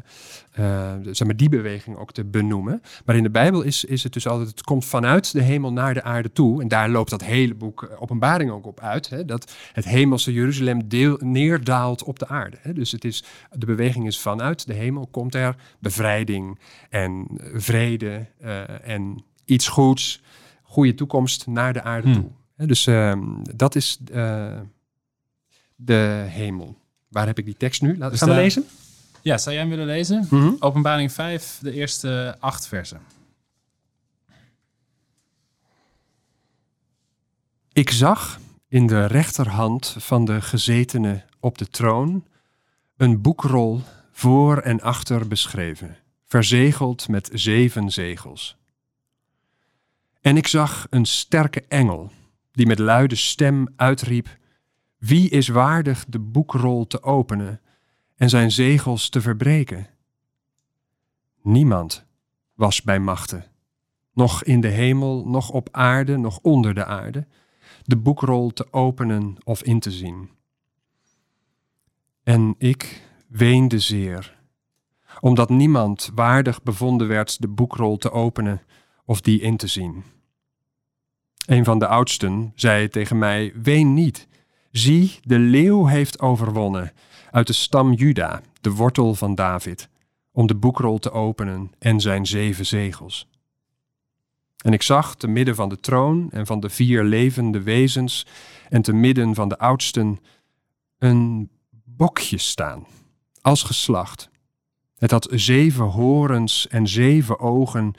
[0.52, 2.82] eh, zeg maar, die beweging ook te benoemen.
[3.04, 5.94] Maar in de Bijbel is, is het dus altijd, het komt vanuit de hemel naar
[5.94, 6.62] de aarde toe.
[6.62, 9.08] En daar loopt dat hele boek eh, Openbaring ook op uit.
[9.08, 12.56] Hè, dat het hemelse Jeruzalem deel, neerdaalt op de aarde.
[12.60, 12.72] Hè.
[12.72, 16.58] Dus het is, de beweging is vanuit de hemel, komt er bevrijding
[16.90, 18.26] en vrede
[18.82, 20.22] en iets goeds,
[20.62, 22.20] goede toekomst naar de aarde Hmm.
[22.22, 22.30] toe.
[22.66, 23.22] Dus ehm,
[23.56, 24.60] dat is eh,
[25.76, 26.76] de hemel.
[27.08, 27.88] Waar heb ik die tekst nu?
[27.88, 28.66] Laten Dus gaan we lezen?
[29.22, 30.26] Ja, zou jij hem willen lezen?
[30.30, 30.52] Mhm.
[30.58, 33.00] Openbaring 5, de eerste acht versen.
[37.72, 42.24] Ik zag in de rechterhand van de gezetene op de troon
[42.96, 43.80] een boekrol
[44.12, 48.56] voor en achter beschreven, verzegeld met zeven zegels.
[50.20, 52.10] En ik zag een sterke engel
[52.58, 54.38] die met luide stem uitriep:
[54.96, 57.60] Wie is waardig de boekrol te openen
[58.16, 59.86] en zijn zegels te verbreken.
[61.42, 62.04] Niemand
[62.54, 63.44] was bij machten,
[64.12, 67.26] nog in de hemel, nog op aarde, nog onder de aarde,
[67.82, 70.30] de boekrol te openen of in te zien.
[72.22, 74.38] En ik weende zeer,
[75.20, 78.62] omdat niemand waardig bevonden werd de boekrol te openen
[79.04, 80.04] of die in te zien.
[81.48, 84.28] Een van de oudsten zei tegen mij: Ween niet.
[84.70, 86.92] Zie, de leeuw heeft overwonnen
[87.30, 89.88] uit de stam Juda, de wortel van David,
[90.32, 93.28] om de boekrol te openen en zijn zeven zegels.
[94.64, 98.26] En ik zag te midden van de troon en van de vier levende wezens
[98.68, 100.18] en te midden van de oudsten
[100.98, 101.50] een
[101.84, 102.86] bokje staan,
[103.40, 104.30] als geslacht.
[104.98, 107.94] Het had zeven horens en zeven ogen,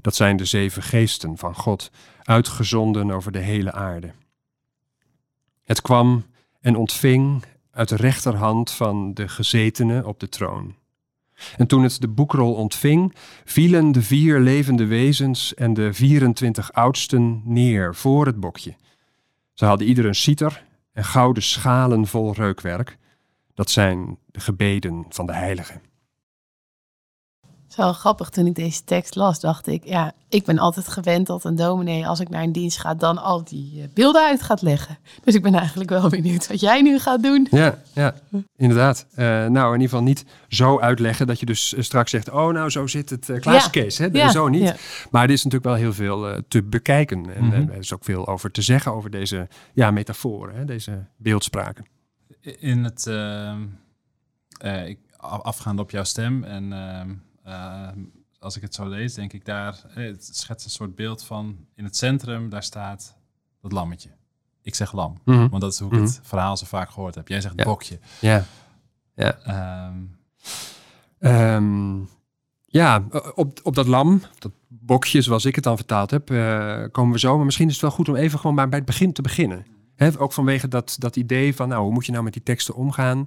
[0.00, 1.90] dat zijn de zeven geesten van God,
[2.22, 4.12] uitgezonden over de hele aarde.
[5.64, 6.24] Het kwam
[6.60, 10.74] en ontving uit de rechterhand van de gezetene op de troon.
[11.56, 17.42] En toen het de boekrol ontving, vielen de vier levende wezens en de 24 oudsten
[17.44, 18.76] neer voor het bokje.
[19.52, 22.98] Ze hadden ieder een citer en gouden schalen vol reukwerk.
[23.54, 25.91] Dat zijn de gebeden van de heiligen.
[27.72, 30.88] Het is wel grappig, toen ik deze tekst las, dacht ik, ja, ik ben altijd
[30.88, 34.26] gewend dat een dominee, als ik naar een dienst ga, dan al die eh, beelden
[34.26, 34.98] uit gaat leggen.
[35.24, 37.46] Dus ik ben eigenlijk wel benieuwd wat jij nu gaat doen.
[37.50, 38.14] Ja, ja
[38.56, 39.06] inderdaad.
[39.10, 42.52] Uh, nou, in ieder geval niet zo uitleggen dat je dus eh, straks zegt, oh
[42.52, 43.98] nou, zo zit het uh, Klaas Kees.
[43.98, 44.08] Hè?
[44.12, 44.62] Ja, zo niet.
[44.62, 44.76] Ja.
[45.10, 47.34] Maar er is natuurlijk wel heel veel te bekijken.
[47.34, 47.68] En mm -hmm.
[47.68, 50.64] er is ook veel over te zeggen over deze ja, metaforen, hè?
[50.64, 51.86] deze beeldspraken.
[52.40, 53.06] In het,
[54.86, 57.16] ik, afgaand op jouw stem en ehm, uh,
[58.42, 61.56] als ik het zo lees, denk ik daar, eh, het schetst een soort beeld van
[61.74, 63.16] in het centrum, daar staat
[63.60, 64.08] dat lammetje.
[64.62, 65.48] Ik zeg lam, mm -hmm.
[65.48, 66.08] want dat is hoe ik mm -hmm.
[66.14, 67.28] het verhaal zo vaak gehoord heb.
[67.28, 67.64] Jij zegt ja.
[67.64, 67.98] bokje.
[68.20, 68.44] Ja.
[69.14, 69.38] Ja.
[69.86, 70.18] Um,
[71.18, 72.08] um,
[72.66, 77.12] ja, op, op dat lam, dat bokje zoals ik het dan vertaald heb, uh, komen
[77.12, 77.36] we zo.
[77.36, 79.66] Maar misschien is het wel goed om even gewoon bij, bij het begin te beginnen.
[79.94, 82.74] He, ook vanwege dat, dat idee van, nou, hoe moet je nou met die teksten
[82.74, 83.26] omgaan?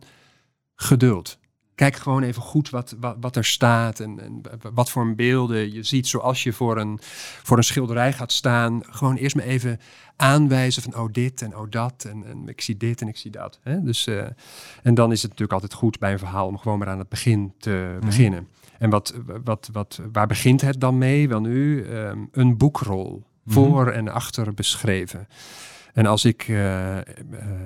[0.76, 1.38] Geduld
[1.76, 4.42] kijk gewoon even goed wat, wat, wat er staat en, en,
[4.74, 6.08] wat voor beelden je ziet.
[6.08, 7.00] Zoals je voor een,
[7.44, 9.80] voor een schilderij gaat staan, gewoon eerst maar even
[10.16, 13.32] aanwijzen van oh dit en oh dat en, en ik zie dit en ik zie
[13.32, 13.60] dat.
[13.62, 13.82] Hè?
[13.82, 14.24] Dus, uh,
[14.84, 17.10] en dan is het natuurlijk altijd goed bij een verhaal om gewoon maar aan het
[17.10, 18.00] begin te mm-hmm.
[18.00, 18.48] beginnen.
[18.80, 21.28] En wat, wat, wat, waar begint het dan mee?
[21.28, 23.64] Wel nu, um, een boekrol, mm-hmm.
[23.64, 25.28] voor en achter beschreven.
[25.94, 27.02] En als ik uh, uh,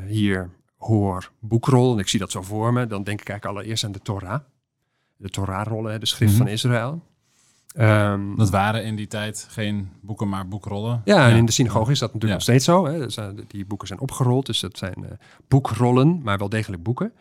[0.07, 3.83] hier hoor boekrol en ik zie dat zo voor me, dan denk ik eigenlijk allereerst
[3.83, 4.39] aan de Torah.
[5.15, 6.45] De Torah-rollen, de schrift mm -hmm.
[6.45, 7.01] van Israël.
[7.77, 11.01] Um, dat waren in die tijd geen boeken, maar boekrollen.
[11.05, 12.47] Ja, en in de synagoge is dat natuurlijk ja.
[12.47, 12.85] nog steeds zo.
[12.85, 12.99] Hè.
[12.99, 15.05] Dus, uh, die boeken zijn opgerold, dus dat zijn uh,
[15.47, 17.13] boekrollen, maar wel degelijk boeken.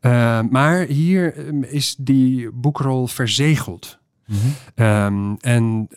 [0.00, 3.98] Uh, maar hier um, is die boekrol verzegeld.
[4.26, 4.84] Mm -hmm.
[4.86, 5.88] um, en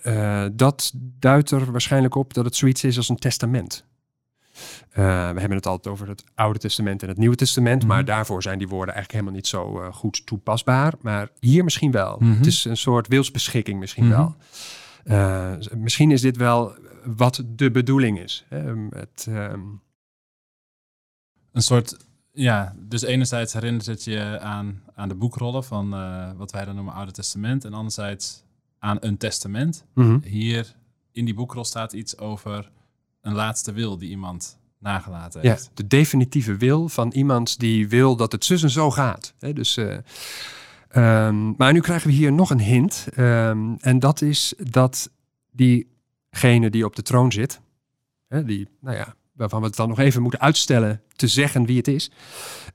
[0.55, 3.85] dat duidt er waarschijnlijk op dat het zoiets is als een testament.
[4.89, 4.95] Uh,
[5.31, 8.57] we hebben het altijd over het Oude Testament en het Nieuwe Testament, maar daarvoor zijn
[8.57, 10.93] die woorden eigenlijk helemaal niet zo uh, goed toepasbaar.
[11.01, 12.15] Maar hier misschien wel.
[12.19, 12.37] Mm -hmm.
[12.37, 14.35] Het is een soort wilsbeschikking misschien mm -hmm.
[15.05, 15.17] wel.
[15.17, 18.45] Uh, misschien is dit wel wat de bedoeling is.
[18.47, 18.73] Hè?
[18.89, 19.81] Het, um...
[21.51, 21.97] Een soort,
[22.31, 25.89] ja, dus enerzijds herinnert het je aan, aan de boekrollen van
[26.37, 28.43] wat wij dan noemen Oude Testament en anderzijds
[28.79, 29.85] aan een testament.
[29.93, 30.21] Mm -hmm.
[30.23, 30.75] Hier
[31.11, 32.71] in die boekrol staat iets over
[33.21, 35.63] een laatste wil die iemand nagelaten heeft.
[35.63, 39.33] Ja, de definitieve wil van iemand die wil dat het zus en zo gaat.
[39.39, 39.97] He, dus, uh,
[41.25, 43.07] um, maar nu krijgen we hier nog een hint.
[43.17, 45.09] Um, en dat is dat
[45.51, 47.61] diegene die op de troon zit,
[48.27, 51.77] hè, die, nou ja, waarvan we het dan nog even moeten uitstellen te zeggen wie
[51.77, 52.11] het is,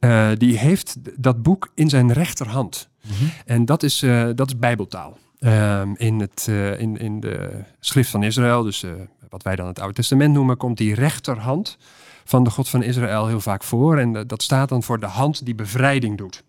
[0.01, 2.89] uh, die heeft dat boek in zijn rechterhand.
[3.03, 3.31] Mm -hmm.
[3.45, 5.19] En dat is, uh, dat is bijbeltaal.
[5.41, 6.47] Um, in, het,
[6.79, 8.85] in, in de schrift van Israël, dus
[9.29, 11.79] wat wij dan het Oude Testament noemen, komt die rechterhand
[12.25, 13.99] van de God van Israël heel vaak voor.
[13.99, 16.45] En dat staat dan voor de hand die bevrijding doet.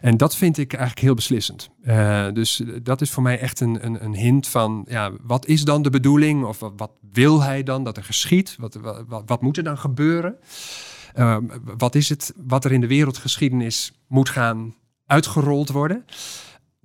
[0.00, 1.70] En dat vind ik eigenlijk heel beslissend.
[1.84, 5.64] Uh, dus dat is voor mij echt een, een, een, hint van, ja, wat is
[5.64, 6.44] dan de bedoeling?
[6.44, 8.56] Of wat, wil hij dan dat er geschiet?
[8.58, 8.74] Wat,
[9.08, 10.36] wat, wat moet er dan gebeuren?
[11.14, 11.36] Uh,
[11.76, 14.74] wat is het wat er in de wereldgeschiedenis moet gaan
[15.06, 16.04] uitgerold worden?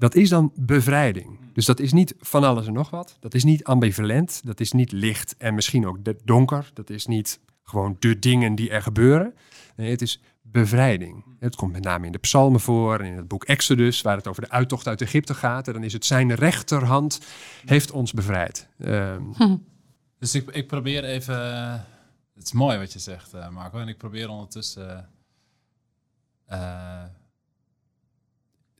[0.01, 1.39] Dat is dan bevrijding.
[1.53, 3.17] Dus dat is niet van alles en nog wat.
[3.19, 4.41] Dat is niet ambivalent.
[4.43, 6.71] Dat is niet licht en misschien ook donker.
[6.73, 9.33] Dat is niet gewoon de dingen die er gebeuren.
[9.75, 11.25] Nee, het is bevrijding.
[11.39, 14.27] Het komt met name in de psalmen voor en in het boek Exodus, waar het
[14.27, 15.67] over de uittocht uit Egypte gaat.
[15.67, 17.21] En dan is het zijn rechterhand
[17.65, 18.67] heeft ons bevrijd.
[18.77, 19.57] Um, hm.
[20.19, 21.71] Dus ik, ik probeer even.
[22.33, 23.79] Het is mooi wat je zegt, uh, Marco.
[23.79, 25.09] En ik probeer ondertussen.
[26.51, 27.03] Uh,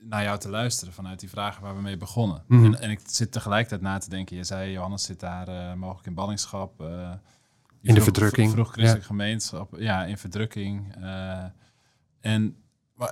[0.04, 2.44] naar jou te luisteren vanuit die vragen waar we mee begonnen.
[2.46, 2.64] Mhm.
[2.64, 6.06] En, en ik zit tegelijkertijd na te denken, je zei Johannes zit daar eh, mogelijk
[6.06, 6.80] in ballingschap.
[6.80, 7.12] eh,
[7.80, 10.94] In de verdrukking, Vroeg christelijke gemeenschap, ja, in verdrukking.
[10.96, 11.44] eh,
[12.20, 12.56] en,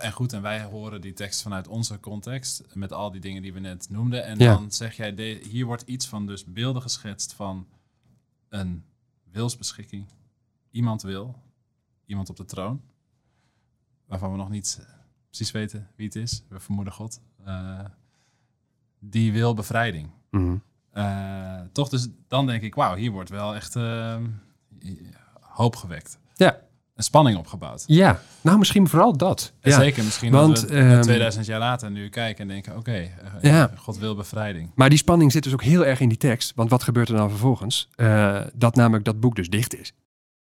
[0.00, 3.52] en goed, en wij horen die tekst vanuit onze context, met al die dingen die
[3.52, 4.24] we net noemden.
[4.24, 4.54] En Ja.
[4.54, 7.66] dan zeg jij, de, hier wordt iets van dus beelden geschetst van
[8.48, 8.84] een
[9.30, 10.06] wilsbeschikking.
[10.70, 11.42] Iemand wil,
[12.06, 12.80] iemand op de troon,
[14.06, 14.86] waarvan we nog niet
[15.30, 16.42] precies weten wie het is.
[16.48, 17.20] We vermoeden God.
[17.44, 17.78] Eh,
[18.98, 20.10] die wil bevrijding.
[20.30, 20.56] Mhm.
[20.92, 24.16] Eh, toch, dus dan denk ik, wauw, hier wordt wel echt eh,
[25.40, 26.18] hoop gewekt.
[26.34, 26.60] Ja.
[26.94, 27.84] Een spanning opgebouwd.
[27.86, 29.52] Ja, nou misschien vooral dat.
[29.60, 29.80] Ja.
[29.80, 33.08] zeker misschien want, dat we ehm, 2000 jaar later nu kijken en denken, oké,
[33.40, 33.70] Ja.
[33.76, 34.70] God wil bevrijding.
[34.74, 36.52] Maar die spanning zit dus ook heel erg in die tekst.
[36.54, 37.88] Want wat gebeurt er dan vervolgens?
[38.54, 39.92] Dat namelijk dat boek dus dicht is.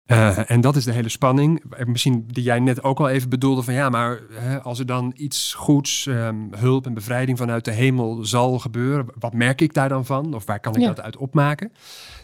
[0.04, 1.62] Eh, en dat is de hele spanning.
[1.70, 4.86] Eh, Misschien die jij net ook al even bedoelde van ja, maar hè, als er
[4.86, 9.74] dan iets goeds, ehm, hulp en bevrijding vanuit de hemel zal gebeuren, wat merk ik
[9.74, 10.34] daar dan van?
[10.34, 10.86] Of waar kan ik Ja.
[10.86, 11.72] dat uit opmaken?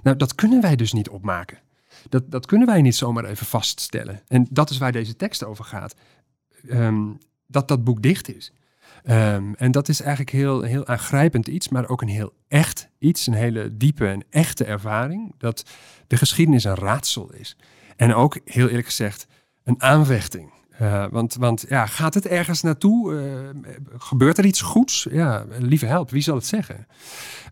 [0.03, 1.59] Nou, dat kunnen wij dus niet opmaken.
[2.09, 4.21] Dat, dat kunnen wij niet zomaar even vaststellen.
[4.29, 5.95] En dat is waar deze tekst over gaat.
[6.69, 7.05] Ehm,
[7.47, 8.53] dat dat boek dicht is.
[9.05, 13.27] Ehm, en dat is eigenlijk heel, heel aangrijpend iets, maar ook een heel echt iets.
[13.27, 15.35] Een hele diepe en echte ervaring.
[15.39, 15.65] Dat
[16.07, 17.57] de geschiedenis een raadsel is.
[17.97, 19.27] En ook, heel eerlijk gezegd,
[19.65, 20.53] een aanvechting.
[20.81, 23.19] Eh, want, want ja, gaat het ergens naartoe?
[23.19, 25.07] Eh, gebeurt er iets goeds?
[25.11, 26.87] Ja, lieve help, wie zal het zeggen?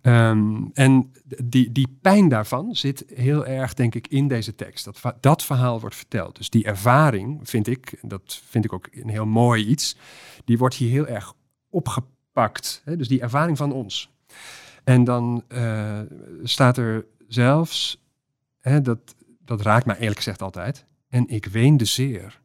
[0.03, 1.13] Ehm, en
[1.45, 4.85] die, die pijn daarvan zit heel erg, denk ik, in deze tekst.
[4.85, 6.37] Dat, dat verhaal wordt verteld.
[6.37, 9.97] Dus die ervaring, vind ik, dat vind ik ook een heel mooi iets,
[10.45, 11.35] die wordt hier heel erg
[11.71, 12.83] opgepakt.
[12.85, 12.97] Hè?
[12.97, 14.11] Dus die ervaring van ons.
[14.85, 16.01] En dan eh,
[16.43, 18.03] staat er zelfs,
[18.61, 18.99] hè, dat,
[19.45, 22.41] dat raakt mij eerlijk gezegd altijd, en ik weende zeer.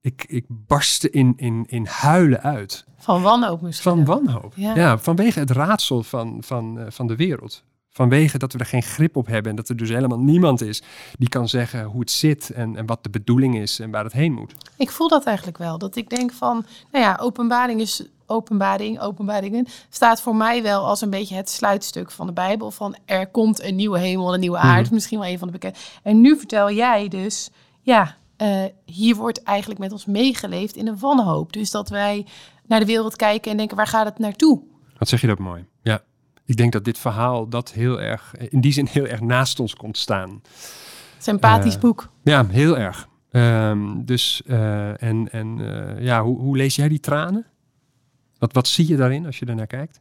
[0.00, 2.84] Ik, ik barstte in, in, in huilen uit.
[2.96, 3.90] Van wanhoop misschien.
[3.90, 4.52] Van wanhoop.
[4.56, 4.74] Ja.
[4.74, 4.98] Ja.
[4.98, 7.64] vanwege het raadsel van, van, eh, van de wereld.
[7.92, 10.82] Vanwege dat we er geen grip op hebben en dat er dus helemaal niemand is
[11.18, 14.12] die kan zeggen hoe het zit en, en wat de bedoeling is en waar het
[14.12, 14.54] heen moet.
[14.76, 15.78] Ik voel dat eigenlijk wel.
[15.78, 21.00] Dat ik denk van, nou ja, openbaring is openbaring, openbaringen staat voor mij wel als
[21.00, 22.70] een beetje het sluitstuk van de Bijbel.
[22.70, 24.84] Van er komt een nieuwe hemel, een nieuwe aarde.
[24.84, 24.94] Mhm.
[24.94, 25.78] Misschien wel een van de bekende.
[26.02, 30.98] En nu vertel jij dus, ja, eh, hier wordt eigenlijk met ons meegeleefd in een
[30.98, 31.52] wanhoop.
[31.52, 32.26] Dus dat wij
[32.66, 34.60] naar de wereld kijken en denken, waar gaat het naartoe?
[34.98, 35.64] Wat zeg je dat mooi?
[35.82, 36.02] Ja.
[36.44, 39.74] Ik denk dat dit verhaal dat heel erg, in die zin heel erg naast ons
[39.74, 40.42] komt staan.
[41.18, 42.08] Sympathisch Eh, boek.
[42.22, 43.08] Ja, heel erg.
[43.30, 47.46] Ehm, dus, eh, en, en eh, ja, hoe, hoe lees jij die tranen?
[48.40, 50.00] Wat, wat zie je daarin als je ernaar kijkt?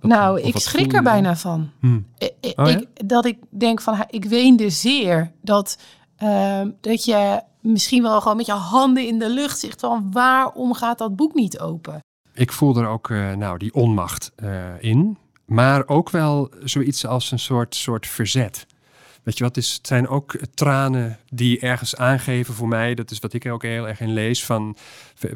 [0.00, 1.70] Wat- nou, ik schrik er bijna van.
[1.80, 1.96] Hm.
[1.96, 2.76] I- Oh ja?
[2.76, 5.32] ik, dat ik denk van, ik weende zeer.
[5.42, 5.78] Dat,
[6.16, 10.74] ehm, dat je misschien wel gewoon met je handen in de lucht zegt van, waarom
[10.74, 12.00] gaat dat boek niet open?
[12.34, 15.16] Ik voel er ook eh, nou, die onmacht eh, in.
[15.46, 18.66] Maar ook wel zoiets als een soort, soort verzet.
[19.22, 22.94] Weet je wat, het is- het zijn ook tranen die ergens aangeven voor mij.
[22.94, 24.44] Dat is wat ik er ook heel erg in lees.
[24.44, 24.76] Van,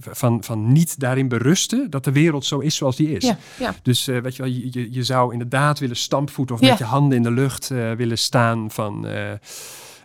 [0.01, 3.25] van, van niet daarin berusten dat de wereld zo is zoals die is.
[3.25, 3.75] Ja, ja.
[3.83, 6.69] Dus eh, weet je wel, je, je, zou inderdaad willen stampvoeten of Ja.
[6.69, 9.07] met je handen in de lucht eh, willen staan van...
[9.07, 9.33] eh,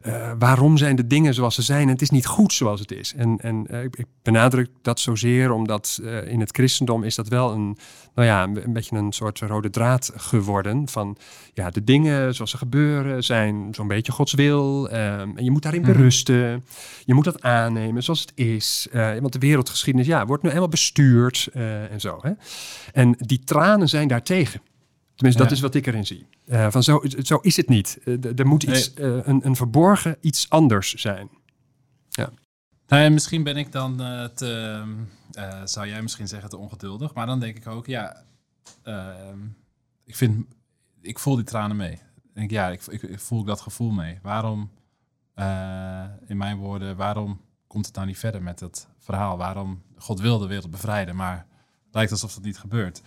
[0.02, 2.92] eh, waarom zijn de dingen zoals ze zijn en het is niet goed zoals het
[2.92, 3.14] is.
[3.18, 7.52] En, en eh, ik, benadruk dat zozeer omdat eh, in het christendom is dat wel
[7.52, 7.78] een,
[8.16, 10.88] nou ja, een, een beetje een soort rode draad geworden.
[10.90, 11.18] Van
[11.54, 14.90] ja, de dingen zoals ze gebeuren zijn zo'n beetje Gods wil.
[14.90, 15.92] ehm, en je moet daarin Mhm.
[15.92, 16.64] berusten.
[17.06, 18.88] Je moet dat aannemen zoals het is.
[18.92, 21.50] Want de wereldgeschiedenis ja, wordt nu eenmaal bestuurd
[21.92, 22.20] en zo.
[22.22, 22.32] Hè?
[22.94, 24.62] En die tranen zijn daartegen.
[25.22, 25.58] Tenminste, dat Ja.
[25.58, 26.28] is wat ik erin zie.
[26.46, 28.00] Eh, van zo, zo is het niet.
[28.04, 31.30] Eh, er moet iets, eh, een, een verborgen iets anders zijn.
[32.88, 33.98] Nou ja, misschien ben ik dan
[34.36, 34.84] te,
[35.64, 37.14] zou jij misschien zeggen, te ongeduldig.
[37.14, 38.24] Maar dan denk ik ook, ja,
[38.84, 39.38] ehm,
[40.04, 40.46] ik vind,
[41.02, 41.92] ik voel die tranen mee.
[41.92, 44.20] Ik denk, ja, ik, ik, ik voel dat gevoel mee.
[44.22, 44.72] Waarom,
[46.26, 49.38] in mijn woorden, waarom komt het nou niet verder met het verhaal?
[49.38, 51.38] Waarom, God wil de wereld bevrijden, maar
[51.86, 53.02] het lijkt alsof dat niet gebeurt.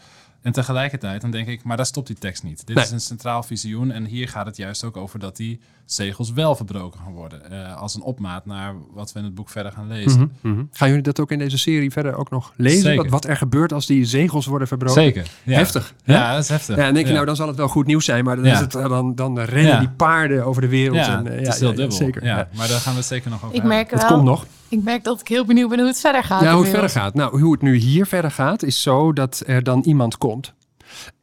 [0.44, 2.66] En tegelijkertijd, dan denk ik, maar daar stopt die tekst niet.
[2.66, 2.85] Dit Nee.
[2.85, 6.54] is een centraal visioen en hier gaat het juist ook over dat die zegels wel
[6.57, 7.50] verbroken gaan worden.
[7.50, 10.33] eh, als een opmaat naar wat we in het boek verder gaan lezen.
[10.40, 10.62] Mhm.
[10.72, 12.96] Gaan jullie dat ook in deze serie verder ook nog lezen?
[12.96, 15.02] Wat, wat er gebeurt als die zegels worden verbroken?
[15.02, 15.26] Zeker.
[15.42, 15.57] Ja.
[15.57, 15.94] Heftig.
[16.02, 16.14] hè?
[16.14, 16.76] Ja, dat is heftig.
[16.76, 17.14] Ja, en denk je Ja.
[17.14, 18.52] nou, dan zal het wel goed nieuws zijn, maar dan, Ja.
[18.52, 19.78] is het, eh, dan, dan rennen Ja.
[19.78, 20.96] die paarden over de wereld.
[20.96, 21.96] ja, en, eh, het is heel dubbel.
[21.96, 22.24] zeker.
[22.24, 22.48] Ja, Ja.
[22.57, 23.76] Maar daar gaan we het zeker nog over Ik hebben.
[23.76, 24.46] merk Het wel, komt nog.
[24.68, 26.42] Ik merk dat ik heel benieuwd ben hoe het verder gaat.
[26.42, 27.14] Ja, hoe het verder gaat.
[27.14, 30.55] Nou, hoe het nu hier verder gaat, is zo dat er dan iemand komt.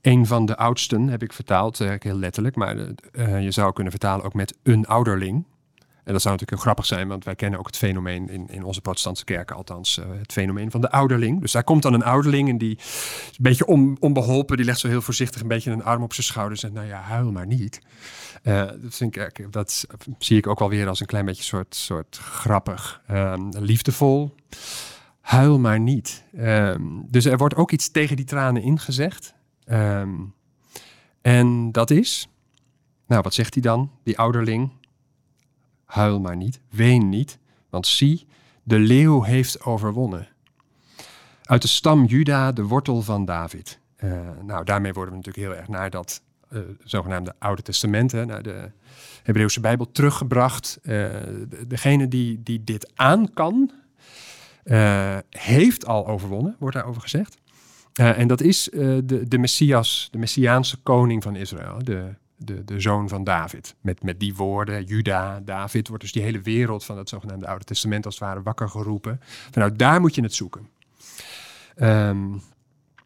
[0.02, 2.78] Een van de oudsten heb ik vertaald, eh, heel letterlijk, maar
[3.12, 5.46] eh, je zou kunnen vertalen ook met een ouderling.
[6.04, 8.82] En dat zou natuurlijk grappig zijn, want wij kennen ook het fenomeen in, in onze
[8.82, 11.42] protestantse kerken, althans uh, het fenomeen van de ouderling.
[11.42, 14.80] Dus daar komt dan een ouderling en die is een beetje on, onbeholpen, die legt
[14.80, 17.32] zo heel voorzichtig een beetje een arm op zijn schouder en zegt, nou ja, huil
[17.32, 17.82] maar niet.
[18.44, 19.86] Uh, dat, vind ik, dat
[20.18, 24.36] zie ik ook wel weer als een klein beetje soort, soort grappig, um, liefdevol.
[25.22, 26.24] Huil maar niet.
[26.40, 29.34] Um, dus er wordt ook iets tegen die tranen ingezegd.
[29.66, 30.34] Um,
[31.22, 32.28] en dat is,
[33.08, 34.72] nou wat zegt hij dan, die ouderling?
[35.92, 37.38] Huil maar niet, ween niet,
[37.70, 38.28] want zie,
[38.64, 40.28] de leeuw heeft overwonnen.
[41.44, 43.80] Uit de stam Juda, de wortel van David.
[44.04, 48.44] Uh, nou, daarmee worden we natuurlijk heel erg naar dat uh, zogenaamde Oude Testament, naar
[48.44, 48.72] de
[49.24, 50.80] Hebreeuwse Bijbel, teruggebracht.
[50.82, 53.72] Uh, de, degene die, die dit aan kan,
[55.30, 57.38] heeft al overwonnen, wordt daarover gezegd.
[57.94, 63.10] en dat is de, de Messias, de Messiaanse koning van Israël, de de, de zoon
[63.10, 63.76] van David.
[63.82, 67.66] Met, met die woorden, Juda, David, wordt dus die hele wereld van het zogenaamde Oude
[67.66, 69.22] Testament als het ware wakker geroepen.
[69.52, 70.70] nou, daar moet je het zoeken.
[71.78, 72.34] Um,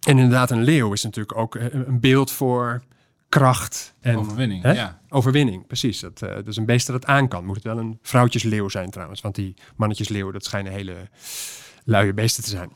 [0.05, 2.83] en inderdaad, een leeuw is natuurlijk ook een beeld voor
[3.29, 4.63] kracht en overwinning.
[4.63, 4.99] Ja.
[5.09, 5.99] Overwinning, precies.
[5.99, 7.45] Dat, uh, dat is een beest dat het aan kan.
[7.45, 10.95] Moet het wel een vrouwtjesleeuw zijn trouwens, want die mannetjesleeuwen, dat schijnen hele
[11.83, 12.71] luie beesten te zijn.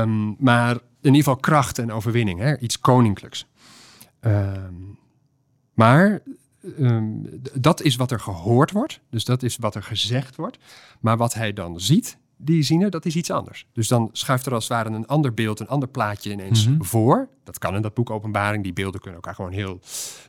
[0.00, 0.80] Um, maar in
[1.14, 2.58] ieder geval kracht en overwinning, hè?
[2.58, 3.46] iets koninklijks.
[4.20, 4.98] Um,
[5.74, 6.22] maar
[6.78, 9.00] um, dat is wat er gehoord wordt.
[9.10, 10.58] Dus dat is wat er gezegd wordt.
[11.00, 13.66] Maar wat hij dan ziet, die ziener, dat is iets anders.
[13.72, 16.74] Dus dan schuift er als het ware een ander beeld, een ander plaatje ineens mm
[16.74, 16.84] -hmm.
[16.84, 17.28] voor.
[17.44, 18.62] Dat kan in dat boek Openbaring.
[18.62, 19.80] Die beelden kunnen elkaar gewoon heel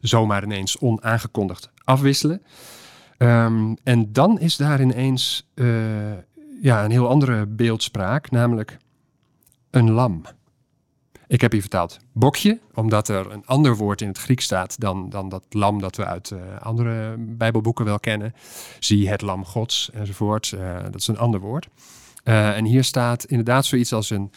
[0.01, 2.41] zomaar ineens onaangekondigd afwisselen.
[3.17, 6.11] Um, en dan is daar ineens uh,
[6.61, 8.77] ja, een heel andere beeldspraak, namelijk
[9.69, 10.21] een lam.
[11.33, 15.09] Ik heb hier vertaald bokje, omdat er een ander woord in het Grieks staat dan,
[15.09, 18.33] dan dat lam dat we uit uh, andere Bijbelboeken wel kennen.
[18.79, 20.51] Zie het lam Gods enzovoort.
[20.55, 21.67] Uh, dat is een ander woord.
[22.23, 24.31] Uh, en hier staat inderdaad zoiets als een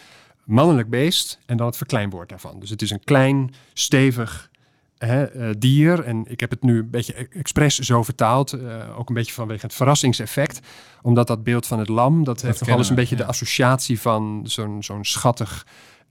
[0.44, 2.60] mannelijk beest en dan het verkleinwoord daarvan.
[2.60, 4.50] Dus het is een klein, stevig
[4.98, 6.04] hè, dier.
[6.04, 8.56] En ik heb het nu een beetje expres zo vertaald,
[8.96, 10.60] ook een beetje vanwege het verrassingseffect.
[11.02, 13.22] Omdat dat beeld van het lam, dat, dat heeft toch alles een beetje ja.
[13.22, 15.66] de associatie van zo'n zo'n schattig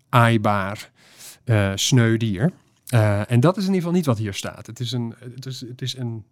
[0.09, 0.91] aaibaar,
[1.45, 2.51] uh, sneu dier.
[2.93, 4.67] Uh, en dat is in ieder geval niet wat hier staat.
[4.67, 6.25] Het is een, het is, het is een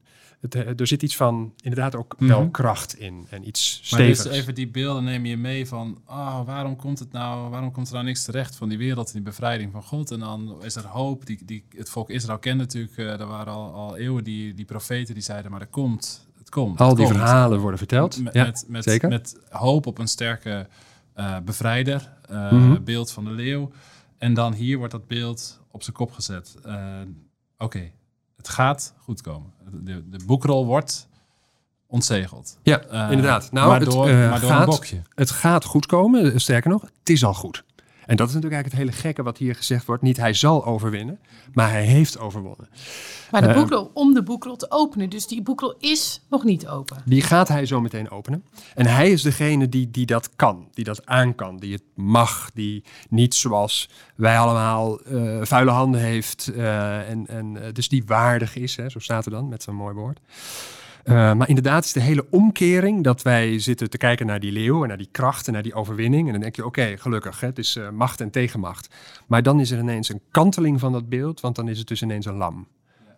[0.50, 2.38] het, er zit iets van inderdaad ook mm -hmm.
[2.38, 4.24] wel kracht in en iets stevigs.
[4.24, 7.72] Maar dus even die beelden neem je mee van, oh, waarom komt het nou, waarom
[7.72, 10.12] komt er nou niks terecht van die wereld en die bevrijding van God?
[10.12, 11.26] En dan is er hoop.
[11.26, 14.66] Die, die, het volk Israël kende natuurlijk, uh, er waren al, al eeuwen die, die
[14.66, 16.80] profeten die zeiden, maar er komt, het komt.
[16.80, 17.18] Al die komt.
[17.18, 18.24] verhalen worden verteld.
[18.24, 19.10] Met, ja, met, met, zeker.
[19.10, 20.68] met hoop op een sterke
[21.16, 22.84] uh, bevrijder, uh, Mhm.
[22.84, 23.72] beeld van de leeuw.
[24.18, 26.56] En dan hier wordt dat beeld op zijn kop gezet.
[26.66, 27.94] Uh, Oké, okay.
[28.38, 29.54] het gaat goed komen.
[29.72, 31.08] De, de boekrol wordt
[31.88, 32.58] ontzegeld.
[32.64, 33.52] Ja, inderdaad.
[33.52, 35.02] Nou, maar het, door, maar door gaat, een bokje.
[35.16, 36.42] Het gaat goed komen.
[36.42, 37.64] Sterker nog, het is al goed.
[38.06, 40.02] En dat is natuurlijk eigenlijk het hele gekke wat hier gezegd wordt.
[40.02, 41.20] Niet hij zal overwinnen,
[41.54, 42.68] maar hij heeft overwonnen.
[43.32, 45.10] Maar de boekrol, om de boekrol te openen.
[45.10, 47.02] Dus die boekrol is nog niet open.
[47.06, 48.44] Die gaat hij zo meteen openen.
[48.76, 52.52] En hij is degene die, die dat kan, die dat aan kan, die het mag.
[52.54, 56.52] Die niet zoals wij allemaal uh, vuile handen heeft.
[56.56, 59.94] Uh, en, en dus die waardig is, hè, zo staat er dan met zo'n mooi
[59.94, 60.20] woord.
[61.04, 64.82] Uh, maar inderdaad is de hele omkering dat wij zitten te kijken naar die leeuw
[64.82, 66.26] en naar die kracht en naar die overwinning.
[66.26, 68.96] En dan denk je, oké, gelukkig, hè, het is uh, macht en tegenmacht.
[69.28, 72.02] Maar dan is er ineens een kanteling van dat beeld, want dan is het dus
[72.02, 72.68] ineens een lam.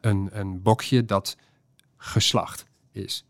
[0.02, 1.38] Een, een bokje dat
[1.98, 3.26] geslacht is.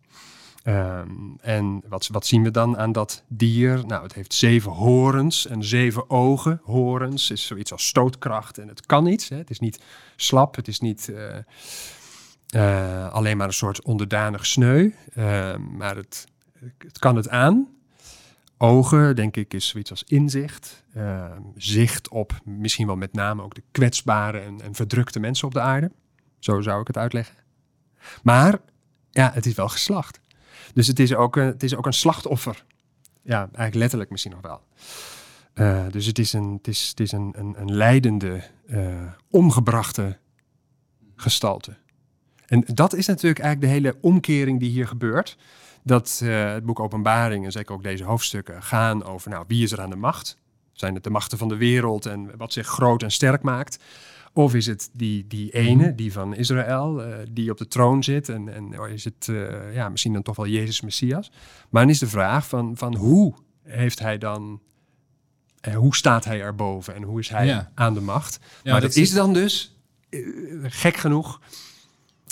[0.68, 3.86] Um, en wat, wat zien we dan aan dat dier?
[3.86, 6.60] Nou, het heeft zeven horens en zeven ogen.
[6.64, 9.30] Horens is zoiets als stootkracht en het kan iets.
[9.30, 9.38] Hè.
[9.38, 9.80] Het is niet
[10.16, 11.08] slap, het is niet...
[11.12, 11.36] Uh,
[12.56, 14.92] uh, alleen maar een soort onderdanig sneu.
[15.18, 16.28] Uh, maar het,
[16.78, 17.68] het kan het aan.
[18.58, 20.84] Ogen, denk ik, is zoiets als inzicht.
[20.98, 25.54] Uh, zicht op misschien wel met name ook de kwetsbare en, en, verdrukte mensen op
[25.54, 25.92] de aarde.
[26.40, 27.36] Zo zou ik het uitleggen.
[28.24, 28.60] Maar
[29.12, 30.20] ja, het is wel geslacht.
[30.74, 32.66] Dus het is ook een, het is ook een slachtoffer.
[33.22, 34.62] Ja, eigenlijk letterlijk misschien nog wel.
[35.92, 38.44] Dus het is een, het is, het is een, een, een leidende,
[39.30, 40.18] omgebrachte
[41.16, 41.78] gestalte.
[42.48, 45.38] En dat is natuurlijk eigenlijk de hele omkering die hier gebeurt.
[45.84, 49.72] Dat uh, het boek Openbaring en zeker ook deze hoofdstukken gaan over nou, wie is
[49.72, 50.38] er aan de macht?
[50.74, 53.80] Zijn het de machten van de wereld en wat zich groot en sterk maakt?
[54.34, 58.30] Of is het die, die ene, die van Israël, uh, die op de troon zit?
[58.30, 61.32] En, en is het uh, ja, misschien dan toch wel Jezus Messias?
[61.70, 64.62] Maar dan is de vraag van, van hoe heeft hij dan...
[65.68, 67.72] Uh, hoe staat hij erboven en hoe is hij ja.
[67.76, 68.40] aan de macht?
[68.64, 69.78] Ja, maar dat, dat is dan dus,
[70.64, 71.40] gek genoeg...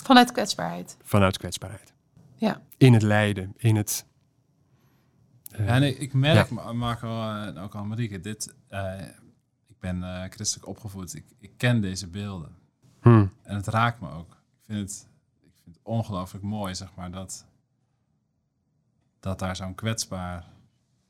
[0.04, 0.96] Vanuit kwetsbaarheid.
[1.02, 1.92] Vanuit kwetsbaarheid.
[2.36, 2.62] Ja.
[2.76, 4.04] In het lijden, in het...
[5.50, 9.00] eh, Ja, nee, ik merk, Ma- Marco en ook al Marieke, dit, eh,
[9.66, 11.14] ik ben eh, christelijk opgevoed.
[11.14, 12.56] Ik, ik ken deze beelden.
[13.00, 14.30] hm, En het raakt me ook.
[14.32, 15.08] Ik vind het,
[15.42, 17.44] ik vind het ongelooflijk mooi, zeg maar, dat,
[19.20, 20.44] dat daar zo'n kwetsbaar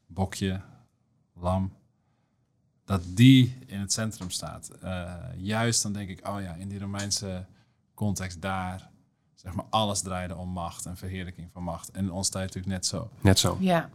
[0.07, 0.61] bokje,
[1.34, 1.72] lam,
[2.84, 4.68] dat die in het centrum staat.
[4.68, 7.47] Eh, juist dan denk ik, oh ja, in die Romeinse
[7.95, 8.90] context daar,
[9.34, 11.90] zeg maar, alles draaide om macht en verheerlijking van macht.
[11.90, 13.11] En in onze tijd natuurlijk net zo.
[13.20, 13.57] net zo.
[13.61, 13.88] Ja.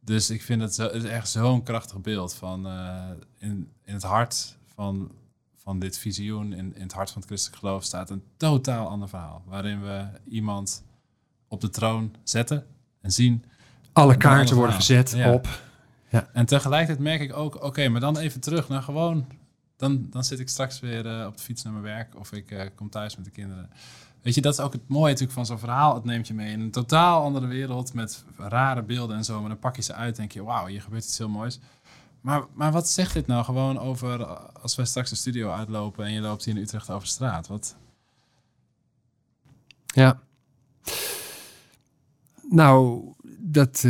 [0.00, 3.04] Dus ik vind het, zo, het is echt zo'n krachtig beeld van eh,
[3.38, 5.10] in, in het hart van,
[5.56, 9.08] van dit visioen, in, in het hart van het christelijk geloof staat een totaal ander
[9.08, 9.42] verhaal.
[9.46, 10.84] Waarin we iemand
[11.48, 12.66] op de troon zetten
[13.00, 13.44] en zien.
[13.92, 15.32] Alle kaarten worden gezet Ja.
[15.32, 15.48] op...
[16.32, 19.26] En tegelijkertijd merk ik ook, oké, maar dan even terug naar gewoon,
[19.76, 22.50] dan, dan zit ik straks weer eh, op de fiets naar mijn werk of ik
[22.50, 23.70] eh, kom thuis met de kinderen.
[24.22, 25.94] Weet je, dat is ook het mooie natuurlijk van zo'n verhaal.
[25.94, 29.40] Het neemt je mee in een totaal andere wereld met rare beelden en zo.
[29.40, 31.58] Maar dan pak je ze uit en denk je, wauw, hier gebeurt iets heel moois.
[32.20, 36.04] Maar, maar wat zegt dit nou gewoon over eh, als wij straks de studio uitlopen
[36.04, 37.46] en je loopt hier in Utrecht over straat?
[37.46, 37.76] Wat,
[39.86, 40.20] Ja.
[42.50, 43.04] Nou,
[43.38, 43.80] dat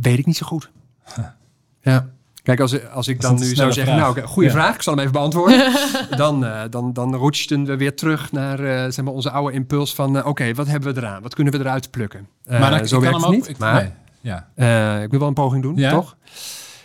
[0.00, 0.70] weet ik niet zo goed.
[1.80, 2.15] Ja.
[2.46, 4.14] Kijk, als, als ik Dat dan nu zou zeggen, vraag.
[4.14, 4.54] nou, goede Ja.
[4.54, 5.72] vraag, ik zal hem even beantwoorden.
[6.16, 9.94] dan, eh dan, dan roetsten we weer terug naar eh, zeg maar onze oude impuls
[9.94, 11.22] van, eh, oké, wat hebben we eraan?
[11.22, 12.28] Wat kunnen we eruit plukken?
[12.44, 13.48] Eh, maar dan, zo ik werkt het niet.
[13.48, 13.90] ik, maar nee,
[14.20, 14.48] ja.
[14.54, 15.90] eh, ik wil wel een poging doen, Ja?
[15.90, 16.16] toch?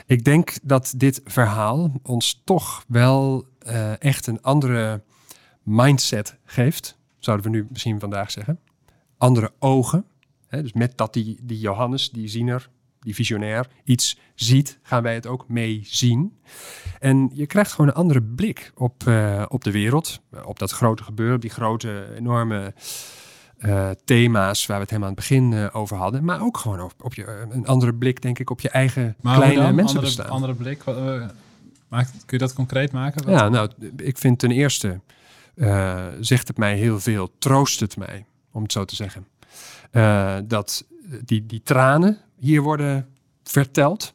[0.05, 5.01] Ik denk dat dit verhaal ons toch wel eh, echt een andere
[5.64, 6.97] mindset geeft.
[7.20, 8.59] Zouden we nu misschien vandaag zeggen.
[9.18, 10.05] Andere ogen.
[10.47, 12.70] Hè, dus met dat die, die Johannes, die ziener,
[13.01, 16.37] die visionair, iets ziet, gaan wij het ook mee zien.
[16.99, 20.21] En je krijgt gewoon een andere blik op, eh, op de wereld.
[20.45, 22.73] Op dat grote gebeuren, op die grote, enorme
[23.57, 26.23] eh, thema's waar we het helemaal aan het begin eh, over hadden.
[26.25, 29.15] Maar ook gewoon op, op je, eh, een andere blik, denk ik, op je eigen
[29.21, 29.75] Maar kleine dan?
[29.75, 30.29] mensenbestaan.
[30.29, 30.83] Andere, andere blik.
[30.83, 31.27] Wat, eh,
[31.87, 33.25] maakt, kun je dat concreet maken?
[33.25, 34.99] Wat- Ja, nou, ik vind ten eerste
[35.55, 39.27] eh, zegt het mij heel veel, troost het mij, om het zo te zeggen.
[39.91, 40.85] Eh, dat
[41.25, 43.07] die, die tranen hier worden
[43.43, 44.13] verteld,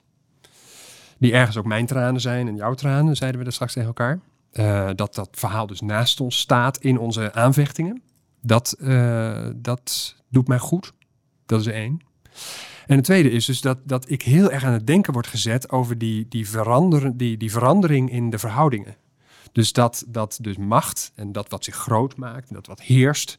[1.19, 4.21] die ergens ook mijn tranen zijn en jouw tranen, zeiden we er straks tegen elkaar.
[4.51, 8.03] Eh, dat dat verhaal dus naast ons staat in onze aanvechtingen.
[8.43, 10.93] Dat, eh, dat doet mij goed.
[11.47, 12.01] Dat is één.
[12.87, 15.71] En het tweede is dus dat, dat ik heel erg aan het denken word gezet
[15.71, 18.97] over die, die, verander, die, die verandering in de verhoudingen.
[19.53, 23.39] Dus dat, dat dus macht en dat wat zich groot maakt en dat wat heerst,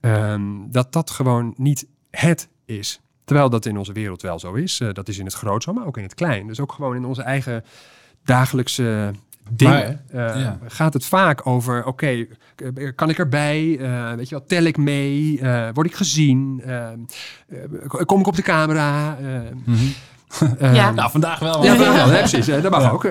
[0.00, 3.00] ehm, dat dat gewoon niet het is.
[3.30, 4.80] Terwijl dat in onze wereld wel zo is.
[4.80, 6.46] Eh, dat is in het groot zo, maar ook in het klein.
[6.46, 7.64] Dus ook gewoon in onze eigen
[8.24, 9.10] dagelijkse
[9.50, 10.58] dingen Maar, eh, ja.
[10.66, 12.06] gaat het vaak over, oké,
[12.56, 13.78] eh, kan ik erbij?
[13.80, 15.40] Eh, weet je wat, tel ik mee?
[15.40, 16.62] Eh, word ik gezien?
[18.06, 19.18] Kom ik op de camera?
[19.20, 19.26] Eh,
[19.64, 19.76] Mhm.
[20.58, 20.90] eh, Ja.
[20.90, 21.64] Nou, vandaag wel.
[21.64, 21.74] ja,
[22.08, 22.46] hè, precies.
[22.46, 22.90] Dat mag Ja.
[22.90, 23.04] ook.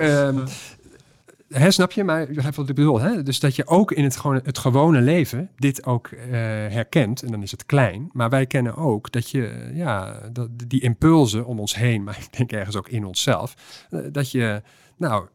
[1.54, 2.04] Hè, snap je?
[2.04, 3.00] Maar je begrijpt wat ik bedoel.
[3.00, 3.22] Hè?
[3.22, 6.30] Dus dat je ook in het, gewoon, het gewone leven dit ook eh,
[6.68, 7.22] herkent.
[7.22, 8.10] En dan is het klein.
[8.12, 12.18] Maar wij kennen ook dat je, eh, ja, dat, die impulsen om ons heen, maar
[12.20, 13.54] ik denk ergens ook in onszelf,
[13.90, 14.62] eh, dat je,
[14.96, 15.26] nou,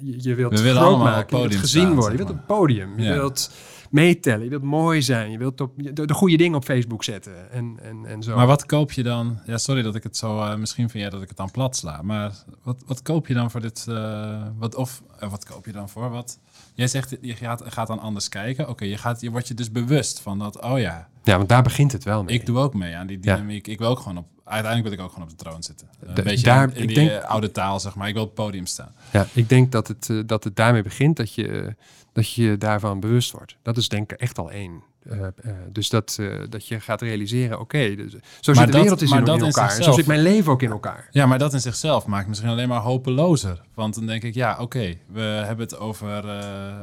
[0.00, 3.04] je, je wilt We groot maken, je wilt gezien worden, je wilt het podium, je
[3.04, 3.12] Ja.
[3.14, 3.50] wilt
[3.90, 5.58] meetellen, je wilt mooi zijn, je wilt
[5.94, 8.36] de goede dingen op Facebook zetten en, en, en zo.
[8.36, 9.38] Maar wat koop je dan?
[9.46, 10.40] Ja, sorry dat ik het zo.
[10.40, 12.02] eh, misschien vind jij dat ik het dan plat sla.
[12.02, 12.32] Maar
[12.62, 13.86] wat, wat koop je dan voor dit?
[13.88, 16.10] eh, wat, of eh, wat koop je dan voor?
[16.10, 16.38] Wat?
[16.74, 18.68] Jij zegt je gaat, gaat dan anders kijken.
[18.68, 20.62] Oké, je, gaat, je wordt je dus bewust van dat.
[20.62, 22.34] Oh ja, ja, want daar begint het wel mee.
[22.34, 23.34] ik doe ook mee aan die Ja.
[23.34, 23.66] dynamiek.
[23.66, 24.26] Ik wil ook gewoon op.
[24.44, 25.88] Uiteindelijk wil ik ook gewoon op de troon zitten.
[26.02, 28.08] Eh, Een beetje daar- in, in ik die denk- eh, oude taal, zeg maar.
[28.08, 28.92] Ik wil op het podium staan.
[29.12, 31.74] Ja, ik denk dat het, eh, dat het daarmee begint dat je,
[32.12, 33.56] dat je je daarvan bewust wordt.
[33.62, 34.82] Dat is denk ik echt al één.
[35.10, 35.32] Eh, eh,
[35.72, 38.18] dus dat, eh, dat je gaat realiseren, oké, dus, zo
[38.52, 39.76] zit de dat- wereld is maar in, dat in elkaar.
[39.76, 41.08] En zo zit mijn leven ook in elkaar.
[41.10, 43.62] Ja, maar dat in zichzelf maakt misschien alleen maar hopelozer.
[43.74, 46.24] Want dan denk ik, ja, oké, we hebben het over,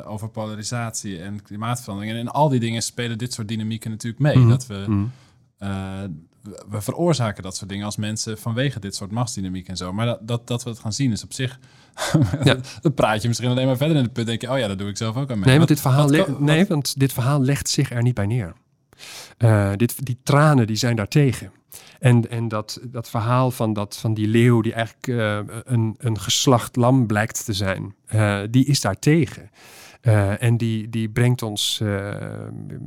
[0.05, 2.13] over polarisatie en klimaatverandering.
[2.15, 4.37] En in al die dingen spelen dit soort dynamieken natuurlijk mee.
[4.37, 4.49] Mhm.
[4.49, 5.05] Dat we, Mhm.
[6.41, 9.93] we- we veroorzaken dat soort dingen als mensen vanwege dit soort machtsdynamiek en zo.
[9.93, 11.59] Maar dat, dat, dat we het gaan zien is op zich...
[12.43, 12.57] Ja.
[12.81, 14.27] dan praat je misschien alleen maar verder in het punt.
[14.27, 15.45] denk je, oh ja, dat doe ik zelf ook aan mee.
[15.45, 18.53] Nee, want dit verhaal, wat nee, want dit verhaal legt zich er niet bij neer.
[19.37, 21.51] Eh, dit, die tranen die zijn daartegen.
[21.99, 26.19] En, en dat, dat verhaal van, dat, van die leeuw die eigenlijk eh, een, een
[26.19, 29.49] geslacht lam blijkt te zijn, eh, die is daartegen.
[30.07, 32.13] Uh, en die, die brengt ons uh,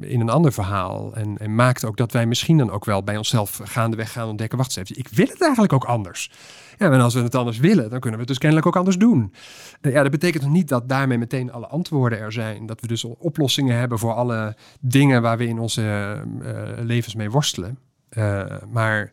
[0.01, 1.15] in een ander verhaal.
[1.15, 4.59] En, en, maakt ook dat wij misschien dan ook wel bij onszelf gaandeweg gaan ontdekken.
[4.59, 6.31] Wacht eens even, ik wil het eigenlijk ook anders.
[6.79, 8.99] Ja, en als we het anders willen, dan kunnen we het dus kennelijk ook anders
[8.99, 9.33] doen.
[9.81, 12.67] Uh, ja, dat betekent nog niet dat daarmee meteen alle antwoorden er zijn.
[12.67, 16.17] Dat we dus oplossingen hebben voor alle dingen waar we in onze
[16.83, 17.79] levens mee worstelen.
[18.71, 19.13] maar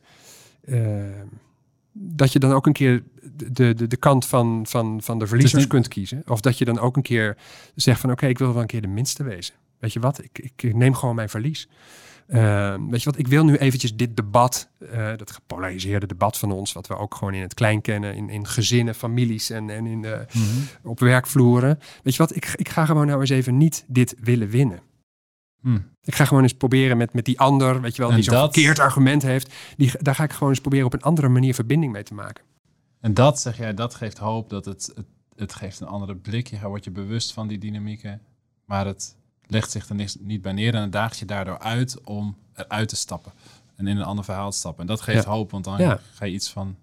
[1.94, 3.04] dat je dan ook een keer
[3.52, 6.24] de, de, de kant van, van, van de verliezers kunt kiezen.
[6.28, 7.38] Of dat je dan ook een keer
[7.76, 9.56] zegt van oké, ik wil wel een keer de minste wezen.
[9.80, 11.68] Weet je wat, ik, ik neem gewoon mijn verlies.
[12.28, 16.52] Uh, weet je wat, ik wil nu eventjes dit debat, uh, dat gepolariseerde debat van
[16.52, 19.86] ons, wat we ook gewoon in het klein kennen, in, in gezinnen, families en, en
[19.86, 20.68] in, mm -hmm.
[20.84, 21.80] op werkvloeren.
[22.04, 24.82] Weet je wat, ik, ik ga gewoon nou eens even niet dit willen winnen.
[25.62, 25.92] Hmm.
[26.04, 28.80] Ik ga gewoon eens proberen met, met die ander, weet je wel, die zo'n verkeerd
[28.80, 29.54] argument heeft.
[29.78, 32.44] Die, daar ga ik gewoon eens proberen op een andere manier verbinding mee te maken.
[33.00, 35.06] En dat, zeg jij, dat geeft hoop, dat het, het,
[35.36, 36.48] het geeft een andere blik.
[36.48, 38.22] Je wordt je bewust van die dynamieken,
[38.66, 39.16] maar het
[39.48, 42.96] legt zich er niet bij neer en het daagt je daardoor uit om eruit te
[42.96, 43.32] stappen.
[43.76, 44.82] En in een ander verhaal te stappen.
[44.82, 46.76] En dat geeft hoop, want dan ga je iets van...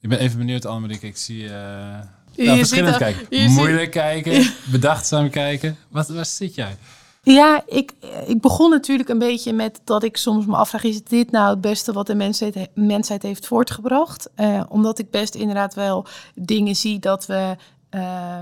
[0.00, 1.42] Ik ben even benieuwd, Annemarie, ik zie...
[1.42, 3.52] Uh, nou, verschillend kijken.
[3.52, 5.76] Moeilijk kijken, bedachtzaam kijken.
[5.88, 6.76] Wat, waar zit jij?
[7.22, 7.92] Ja, ik,
[8.26, 11.60] ik begon natuurlijk een beetje met dat ik soms me afvraag: is dit nou het
[11.60, 14.30] beste wat de mensheid, mensheid heeft voortgebracht?
[14.36, 17.56] Uh, omdat ik best inderdaad wel dingen zie dat we
[17.90, 18.38] uh,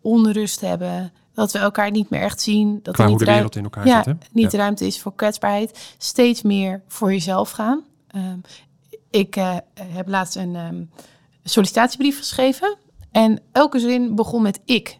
[0.00, 2.80] onrust hebben, dat we elkaar niet meer echt zien.
[2.82, 4.16] Dat Qua niet hoe de wereld in elkaar ja, zit.
[4.32, 5.94] Niet ruimte is voor kwetsbaarheid.
[5.98, 7.82] Steeds meer voor jezelf gaan.
[8.16, 8.42] Um,
[9.10, 10.90] ik uh, heb laatst een um,
[11.44, 12.76] sollicitatiebrief geschreven.
[13.10, 14.98] En elke zin begon met ik.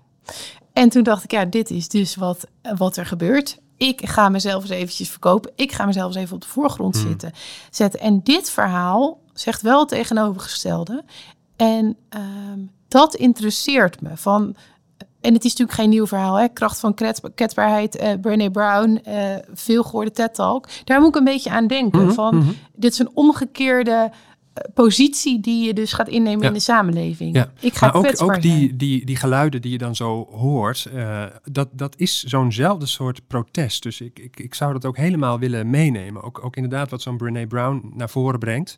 [0.73, 3.59] En toen dacht ik, ja, dit is dus wat, wat er gebeurt.
[3.77, 5.53] Ik ga mezelf eens eventjes verkopen.
[5.55, 7.09] Ik ga mezelf eens even op de voorgrond hmm.
[7.09, 7.33] zitten,
[7.71, 8.01] zetten.
[8.01, 11.05] En dit verhaal zegt wel het tegenovergestelde.
[11.57, 14.17] En ehm, dat interesseert me.
[14.17, 14.57] Van,
[15.25, 16.35] en het is natuurlijk geen nieuw verhaal.
[16.35, 16.49] Hè?
[16.49, 16.95] Kracht van
[17.35, 20.69] kwetsbaarheid, uh, Brené Brown, uh, veel gehoorde TED-talk.
[20.85, 22.05] Daar moet ik een beetje aan denken.
[22.05, 22.51] Mhm, van, mhm.
[22.75, 24.11] Dit is een omgekeerde
[24.75, 27.37] positie die je dus gaat innemen in de samenleving.
[27.37, 27.53] Ja.
[27.61, 31.25] Ik ga maar ook, ook die, die, die geluiden die je dan zo hoort, uh,
[31.45, 33.83] dat, dat is zo'nzelfde soort protest.
[33.83, 36.23] Dus ik, ik, ik zou dat ook helemaal willen meenemen.
[36.23, 38.77] Ook, ook inderdaad wat zo'n Brene Brown naar voren brengt.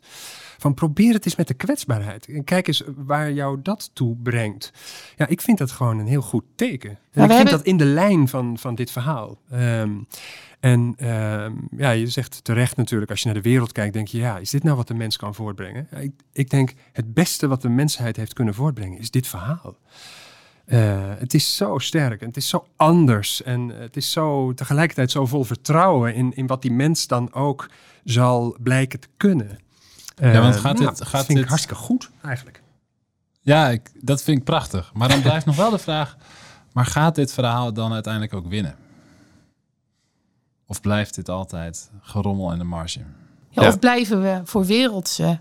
[0.57, 2.27] Van probeer het eens met de kwetsbaarheid.
[2.27, 4.71] En kijk eens waar jou dat toe brengt.
[5.15, 6.97] Ja, ik vind dat gewoon een heel goed teken.
[7.11, 9.37] En ik vind dat in de lijn van, van dit verhaal.
[9.53, 10.07] Um,
[10.59, 11.45] en uh,
[11.77, 14.49] ja, je zegt terecht natuurlijk, als je naar de wereld kijkt, denk je, ja, is
[14.49, 15.87] dit nou wat de mens kan voortbrengen?
[15.99, 19.77] ik, ik, denk, het beste wat de mensheid heeft kunnen voortbrengen, is dit verhaal.
[20.65, 25.11] Uh, het is zo sterk en het is zo anders en het is zo tegelijkertijd
[25.11, 27.69] zo vol vertrouwen in, in wat die mens dan ook
[28.03, 29.59] zal blijken te kunnen.
[30.21, 31.37] Uh, ja, want gaat nou, dit, gaat dat vind dit...
[31.37, 32.61] ik hartstikke goed eigenlijk.
[33.41, 34.91] Ja, ik, dat vind ik prachtig.
[34.93, 36.17] Maar dan blijft nog wel de vraag,
[36.73, 38.75] maar gaat dit verhaal dan uiteindelijk ook winnen?
[40.65, 42.99] Of blijft dit altijd gerommel in de marge?
[43.49, 45.39] Ja, Of blijven we voor wereldse,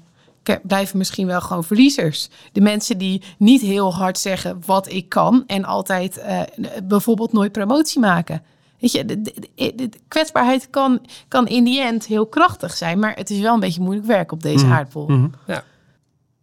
[0.63, 2.29] blijven misschien wel gewoon verliezers.
[2.53, 6.43] De mensen die niet heel hard zeggen wat ik kan en altijd uh,
[6.85, 8.43] bijvoorbeeld nooit promotie maken.
[8.87, 13.15] Weet je, de, de, de, kwetsbaarheid kan, kan in die end heel krachtig zijn, maar
[13.15, 15.09] het is wel een beetje moeilijk werk op deze mm aardbol.
[15.09, 15.29] Mhm.
[15.47, 15.65] Ja.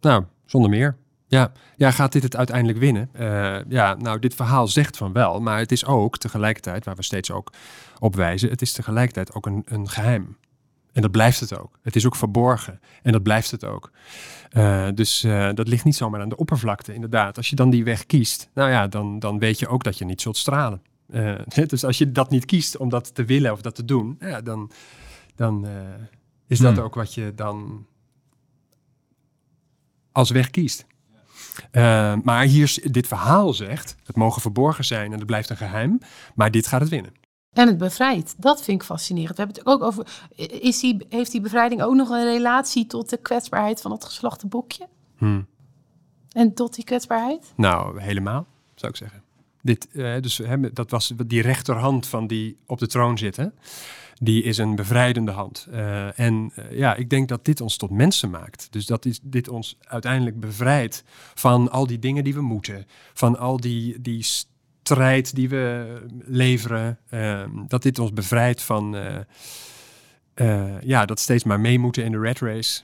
[0.00, 0.96] Nou, zonder meer.
[1.26, 3.08] Ja, ja, gaat dit het uiteindelijk winnen?
[3.20, 7.02] Uh, ja, nou, dit verhaal zegt van wel, maar het is ook tegelijkertijd, waar we
[7.02, 7.52] steeds ook
[7.98, 10.36] op wijzen, het is tegelijkertijd ook een, een geheim.
[10.92, 11.78] En dat blijft het ook.
[11.82, 12.80] Het is ook verborgen.
[13.02, 13.90] En dat blijft het ook.
[14.56, 17.36] Uh, dus uh, dat ligt niet zomaar aan de oppervlakte, inderdaad.
[17.36, 20.04] Als je dan die weg kiest, nou ja, dan, dan weet je ook dat je
[20.04, 20.82] niet zult stralen.
[21.56, 24.16] Uh, dus als je dat niet kiest om dat te willen of dat te doen,
[24.20, 24.70] ja, dan,
[25.34, 25.66] dan
[26.46, 26.84] is dat hmm.
[26.84, 27.86] ook wat je dan
[30.12, 30.86] als weg kiest.
[31.72, 35.98] Uh, maar hier, dit verhaal zegt, het mogen verborgen zijn en het blijft een geheim,
[36.34, 37.12] maar dit gaat het winnen.
[37.52, 38.34] En het bevrijdt.
[38.38, 39.36] Dat vind ik fascinerend.
[39.36, 40.06] We hebben het ook over.
[40.60, 44.46] Is die, heeft die bevrijding ook nog een relatie tot de kwetsbaarheid van het geslachte
[44.46, 44.88] bokje?
[45.16, 45.46] Hmm.
[46.32, 47.52] En tot die kwetsbaarheid?
[47.56, 49.23] Nou, helemaal, zou ik zeggen.
[49.64, 53.54] Dit, uh, dus, hè, dat was die rechterhand van die op de troon zitten
[54.18, 55.66] die is een bevrijdende hand.
[55.70, 58.66] Uh, en uh, ja, ik denk dat dit ons tot mensen maakt.
[58.70, 61.04] Dus dat is, dit ons uiteindelijk bevrijdt
[61.34, 62.86] van al die dingen die we moeten.
[63.12, 66.98] Van al die, die strijd die we leveren.
[67.10, 68.96] Uh, dat dit ons bevrijdt van
[70.80, 72.82] ja, dat steeds maar mee moeten in de red race.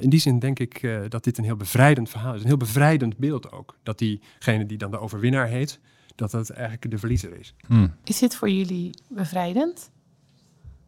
[0.00, 2.40] In die zin denk ik dat dit een heel bevrijdend verhaal is.
[2.40, 3.78] Een heel bevrijdend beeld ook.
[3.82, 5.80] Dat diegene die dan de overwinnaar heet,
[6.14, 7.54] dat dat eigenlijk de verliezer is.
[7.66, 7.94] Hmm.
[8.04, 9.90] Is dit voor jullie bevrijdend?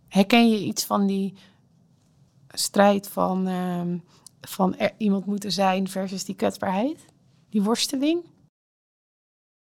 [0.09, 1.35] Herken je iets van die
[2.49, 3.82] strijd van, uh,
[4.41, 7.05] van er iemand moeten zijn versus die kwetsbaarheid?
[7.51, 8.24] Die worsteling?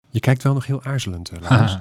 [0.09, 1.77] Je kijkt wel nog heel aarzelend, uh, Laurens.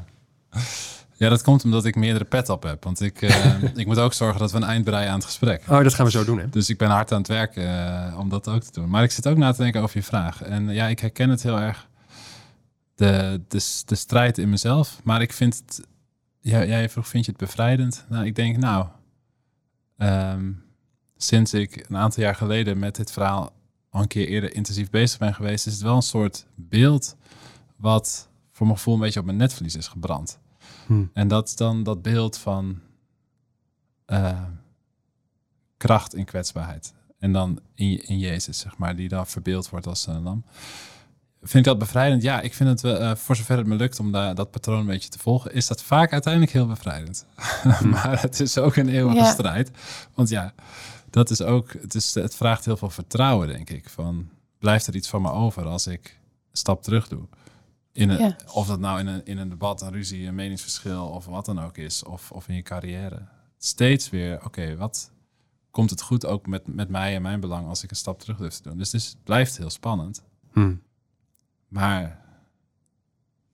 [1.19, 2.85] Ja, dat komt omdat ik meerdere pet op heb.
[2.85, 5.63] Want ik, uh, ik moet ook zorgen dat we een eind breien aan het gesprek.
[5.69, 6.49] Oh, dat gaan we zo doen, hè?
[6.49, 8.89] Dus ik ben hard aan het werken uh, om dat ook te doen.
[8.89, 10.43] Maar ik zit ook na te denken over je vraag.
[10.43, 11.89] En ja, ik herken het heel erg.
[12.95, 15.01] De, de, de strijd in mezelf.
[15.05, 15.87] Maar ik vind het...
[16.41, 18.05] Ja, jij vroeg, vind je het bevrijdend?
[18.09, 18.87] Nou, ik denk, nou...
[19.97, 20.63] Um,
[21.17, 23.53] sinds ik een aantal jaar geleden met dit verhaal
[23.91, 27.17] al een keer eerder intensief bezig ben geweest, is het wel een soort beeld
[27.77, 30.39] wat voor mijn gevoel een beetje op mijn netvlies is gebrand.
[30.89, 31.11] Hmm.
[31.13, 32.81] En dat is dan dat beeld van
[34.07, 34.43] uh,
[35.77, 36.95] kracht in kwetsbaarheid.
[37.19, 40.45] En dan in, in Jezus, zeg maar, die dan verbeeld wordt als een lam.
[41.43, 42.23] Vind ik dat bevrijdend?
[42.23, 44.87] Ja, ik vind het, uh, voor zover het me lukt om daar, dat patroon een
[44.87, 47.27] beetje te volgen, is dat vaak uiteindelijk heel bevrijdend.
[47.63, 47.91] Hmm.
[47.91, 49.33] maar het is ook een eeuwige ja.
[49.33, 49.71] strijd.
[50.15, 50.55] Want ja,
[51.11, 53.89] dat is ook, het, is, het vraagt heel veel vertrouwen, denk ik.
[53.89, 54.29] Van,
[54.59, 56.19] blijft er iets van me over als ik
[56.51, 57.27] een stap terug doe?
[57.99, 61.27] In een, Of dat nou in een, in een debat, een ruzie, een meningsverschil of
[61.27, 63.27] wat dan ook is, of, of in je carrière.
[63.59, 65.13] Steeds weer, oké, wat
[65.71, 68.37] komt het goed ook met, met mij en mijn belang als ik een stap terug
[68.37, 68.79] durf te doen?
[68.79, 70.23] Dus, het blijft heel spannend.
[70.53, 70.83] Hmm.
[71.69, 72.03] Maar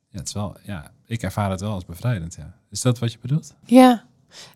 [0.09, 2.34] ja, het is wel, ja, ik ervaar het wel als bevrijdend.
[2.34, 2.55] Ja.
[2.70, 3.55] Is dat wat je bedoelt?
[3.64, 4.07] Ja,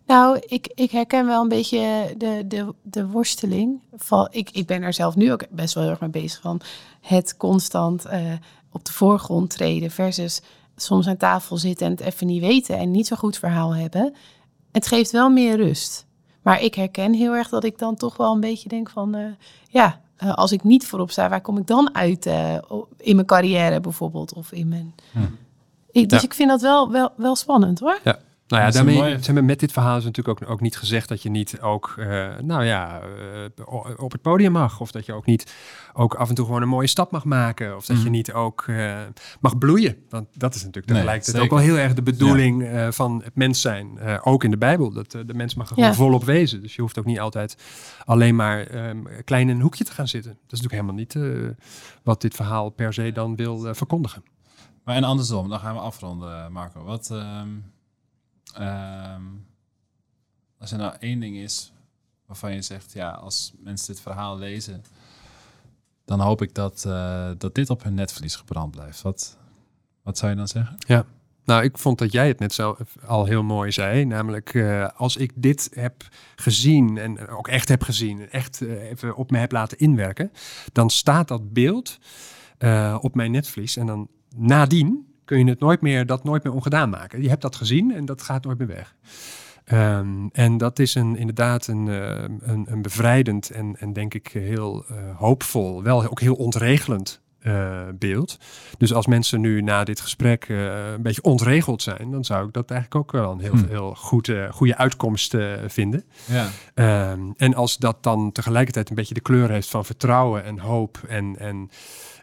[0.05, 3.79] nou, ik, ik herken wel een beetje de, de, de worsteling.
[3.95, 6.61] Van, ik, ik ben er zelf nu ook best wel heel erg mee bezig van
[7.01, 8.33] het constant uh,
[8.71, 10.41] op de voorgrond treden versus
[10.75, 14.13] soms aan tafel zitten en het even niet weten en niet zo goed verhaal hebben.
[14.71, 16.05] Het geeft wel meer rust.
[16.41, 19.25] Maar ik herken heel erg dat ik dan toch wel een beetje denk van, uh,
[19.69, 22.25] ja, uh, als ik niet voorop sta, waar kom ik dan uit
[22.97, 24.95] in mijn carrière bijvoorbeeld of in mijn.
[25.11, 25.19] Hm.
[25.91, 26.25] Ik, dus ja.
[26.25, 27.99] ik vind dat wel, wel, wel spannend hoor.
[28.03, 28.19] Ja.
[28.49, 31.21] Nou ja, daarmee zijn we met dit verhaal is natuurlijk ook, ook niet gezegd dat
[31.21, 34.79] je niet ook, uh, nou ja, uh, op het podium mag.
[34.79, 35.53] Of dat je ook niet
[35.93, 37.75] ook af en toe gewoon een mooie stap mag maken.
[37.75, 38.03] Of dat mm.
[38.03, 38.97] je niet ook uh,
[39.39, 39.97] mag bloeien.
[40.09, 42.91] Want dat is natuurlijk tegelijkertijd nee, ook wel heel erg de bedoeling ja.
[42.91, 43.99] van het mens zijn.
[44.21, 44.91] ook in de Bijbel.
[44.91, 45.95] Dat de mens mag er gewoon ja.
[45.95, 46.61] volop wezen.
[46.61, 47.57] Dus je hoeft ook niet altijd
[48.05, 50.31] alleen maar um, klein in een hoekje te gaan zitten.
[50.31, 51.53] Dat is natuurlijk helemaal niet
[52.03, 54.23] wat dit verhaal per se dan wil verkondigen.
[54.83, 56.83] Maar en andersom, dan gaan we afronden, Marco.
[56.83, 57.09] Wat...
[57.11, 57.77] Um
[58.59, 59.47] Um,
[60.59, 61.73] als er nou één ding is
[62.25, 64.83] waarvan je zegt, ja, als mensen dit verhaal lezen,
[66.05, 69.01] dan hoop ik dat, uh, dat dit op hun netvlies gebrand blijft.
[69.01, 69.37] Wat,
[70.01, 70.75] wat zou je dan zeggen?
[70.87, 71.05] Ja,
[71.45, 74.05] nou, ik vond dat jij het net zo al heel mooi zei.
[74.05, 79.15] Namelijk, uh, als ik dit heb gezien en ook echt heb gezien, echt uh, even
[79.15, 80.31] op me heb laten inwerken,
[80.71, 81.97] dan staat dat beeld
[82.99, 83.77] op mijn netvlies.
[83.77, 87.21] En dan nadien kun je het nooit meer, dat nooit meer ongedaan maken.
[87.21, 88.95] Je hebt dat gezien en dat gaat nooit meer weg.
[89.71, 92.09] Um, en dat is een, inderdaad een, uh,
[92.39, 97.81] een, een, bevrijdend en, en denk ik heel uh, hoopvol, wel ook heel ontregelend uh,
[97.95, 98.37] beeld.
[98.77, 102.71] Dus als mensen nu na dit gesprek een beetje ontregeld zijn, dan zou ik dat
[102.71, 103.67] eigenlijk ook wel een heel, hmm.
[103.67, 105.35] heel goed, goede uitkomst
[105.67, 106.03] vinden.
[106.25, 107.11] Ja.
[107.11, 110.99] Um, en als dat dan tegelijkertijd een beetje de kleur heeft van vertrouwen en hoop
[111.07, 111.69] en, en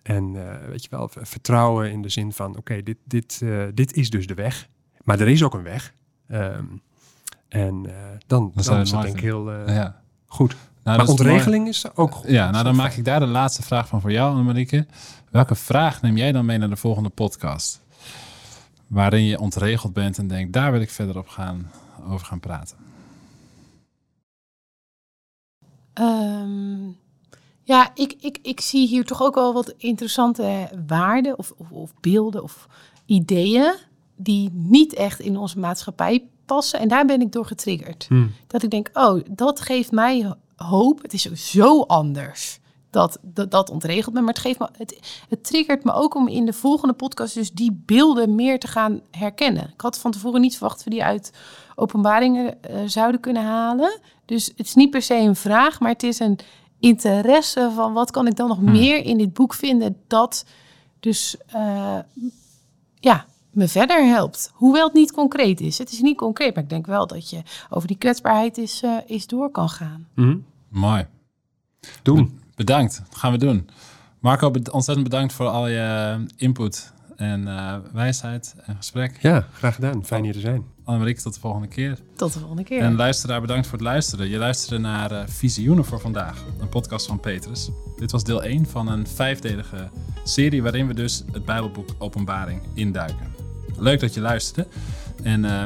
[0.07, 3.93] en uh, weet je wel, vertrouwen in de zin van, oké, dit, dit, uh, dit
[3.95, 4.69] is dus de weg.
[5.05, 5.95] Maar er is ook een weg.
[6.29, 6.83] Um,
[7.49, 7.93] en uh,
[8.27, 10.03] dan, dan, dan is dat denk ik heel ja.
[10.27, 10.57] goed.
[10.83, 11.71] Nou, maar ontregeling mooi.
[11.71, 12.31] is ook goed.
[12.31, 14.87] Ja, nou dan maak ik daar de laatste vraag van voor jou, Annemarie.
[15.31, 17.81] Welke vraag neem jij dan mee naar de volgende podcast?
[18.87, 21.71] Waarin je ontregeld bent en denkt, daar wil ik verder op gaan,
[22.09, 22.77] over gaan praten.
[25.95, 26.97] Um,
[27.67, 31.93] ja, ik, ik, ik zie hier toch ook wel wat interessante waarden of, of, of
[32.01, 32.67] beelden of
[33.07, 33.75] ideeën
[34.17, 36.79] die niet echt in onze maatschappij passen.
[36.79, 38.07] En daar ben ik door getriggerd.
[38.09, 38.33] Hmm.
[38.47, 41.03] Dat ik denk, oh, dat geeft mij hoop.
[41.03, 42.59] Het is zo anders.
[42.91, 44.21] Dat, dat, dat ontregelt me.
[44.21, 47.53] Maar het, geeft me, het, het triggert me ook om in de volgende podcast dus
[47.53, 49.71] die beelden meer te gaan herkennen.
[49.73, 51.33] Ik had van tevoren niet verwacht dat we die uit
[51.75, 54.01] openbaringen uh, zouden kunnen halen.
[54.25, 56.39] Dus het is niet per se een vraag, maar het is een
[56.79, 58.71] interesse van wat kan ik dan nog hmm.
[58.71, 60.45] meer in dit boek vinden dat
[61.01, 61.99] dus uh,
[62.95, 64.53] ja, me verder helpt.
[64.55, 65.79] Hoewel het niet concreet is.
[65.79, 68.97] Het is niet concreet, maar ik denk wel dat je over die kwetsbaarheid is, uh,
[69.07, 70.09] is door kan gaan.
[70.15, 70.45] Mm.
[70.69, 71.07] Mooi.
[72.03, 72.41] Doen.
[72.55, 73.03] Bedankt.
[73.09, 73.69] Dat gaan we doen.
[74.19, 79.19] Marco, ontzettend bedankt voor al je input en uh, wijsheid en gesprek.
[79.21, 80.05] Ja, graag gedaan.
[80.05, 80.76] Fijn hier te zijn.
[80.87, 81.99] Annemarie, tot de volgende keer.
[82.17, 82.81] Tot de volgende keer.
[82.81, 84.29] En luisteraar, bedankt voor het luisteren.
[84.29, 87.71] Je luisterde naar uh, Visioenen voor vandaag, een podcast van Petrus.
[87.97, 89.91] Dit was deel 1 van een vijfdelige
[90.25, 93.35] serie waarin we dus het Bijbelboek Openbaring induiken.
[93.79, 94.69] Leuk dat je luisterde.
[95.23, 95.65] En uh,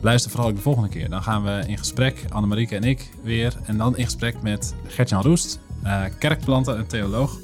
[0.00, 1.08] luister vooral ook de volgende keer.
[1.10, 3.56] Dan gaan we in gesprek, Annemarieke en ik weer.
[3.64, 7.38] En dan in gesprek met Gertjan Roest, uh, kerkplanter en theoloog.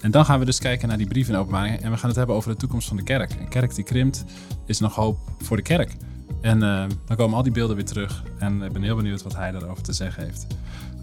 [0.00, 1.80] En dan gaan we dus kijken naar die brief in openbaring.
[1.80, 3.32] En we gaan het hebben over de toekomst van de kerk.
[3.40, 4.24] Een kerk die krimpt
[4.66, 5.96] is nog hoop voor de kerk.
[6.40, 8.22] En uh, dan komen al die beelden weer terug.
[8.38, 10.46] En ik ben heel benieuwd wat hij daarover te zeggen heeft.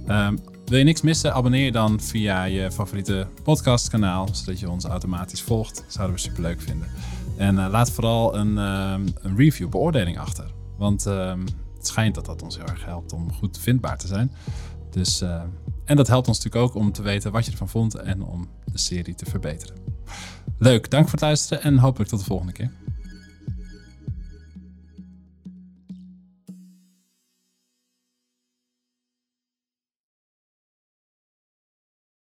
[0.07, 1.33] Um, wil je niks missen?
[1.33, 5.75] Abonneer je dan via je favoriete podcastkanaal, zodat je ons automatisch volgt.
[5.75, 6.87] Dat zouden we super leuk vinden.
[7.37, 10.51] En uh, laat vooral een, um, een review, beoordeling achter.
[10.77, 14.31] Want het schijnt dat dat ons heel erg helpt om goed vindbaar te zijn.
[14.89, 15.41] Dus, uh,
[15.85, 18.47] en dat helpt ons natuurlijk ook om te weten wat je ervan vond en om
[18.71, 19.75] de serie te verbeteren.
[20.57, 22.71] Leuk, dank voor het luisteren en hopelijk tot de volgende keer.